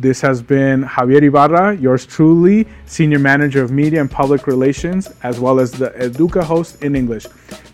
This 0.00 0.20
has 0.20 0.42
been 0.42 0.82
Javier 0.82 1.22
Ibarra, 1.22 1.76
yours 1.76 2.04
truly, 2.04 2.66
Senior 2.86 3.20
Manager 3.20 3.62
of 3.62 3.70
Media 3.70 4.00
and 4.00 4.10
Public 4.10 4.48
Relations, 4.48 5.12
as 5.22 5.38
well 5.38 5.60
as 5.60 5.70
the 5.70 5.90
Educa 5.90 6.42
host 6.42 6.82
in 6.82 6.96
English. 6.96 7.24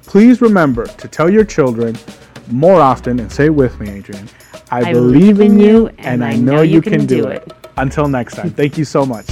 Please 0.02 0.42
remember 0.42 0.84
to 0.84 1.08
tell 1.08 1.30
your 1.30 1.44
children 1.44 1.96
more 2.48 2.80
often 2.80 3.20
and 3.20 3.30
say 3.30 3.46
it 3.46 3.54
with 3.54 3.78
me, 3.80 3.98
Adrienne. 3.98 4.28
I, 4.70 4.80
I 4.80 4.92
believe, 4.92 5.36
believe 5.38 5.52
in 5.52 5.58
you 5.58 5.88
and, 5.88 6.06
and 6.06 6.24
I 6.24 6.36
know, 6.36 6.56
know 6.56 6.62
you 6.62 6.80
can, 6.80 6.92
can 6.92 7.06
do 7.06 7.28
it. 7.28 7.42
it. 7.46 7.52
Until 7.76 8.08
next 8.08 8.34
time, 8.36 8.50
thank 8.50 8.78
you 8.78 8.84
so 8.84 9.04
much. 9.04 9.26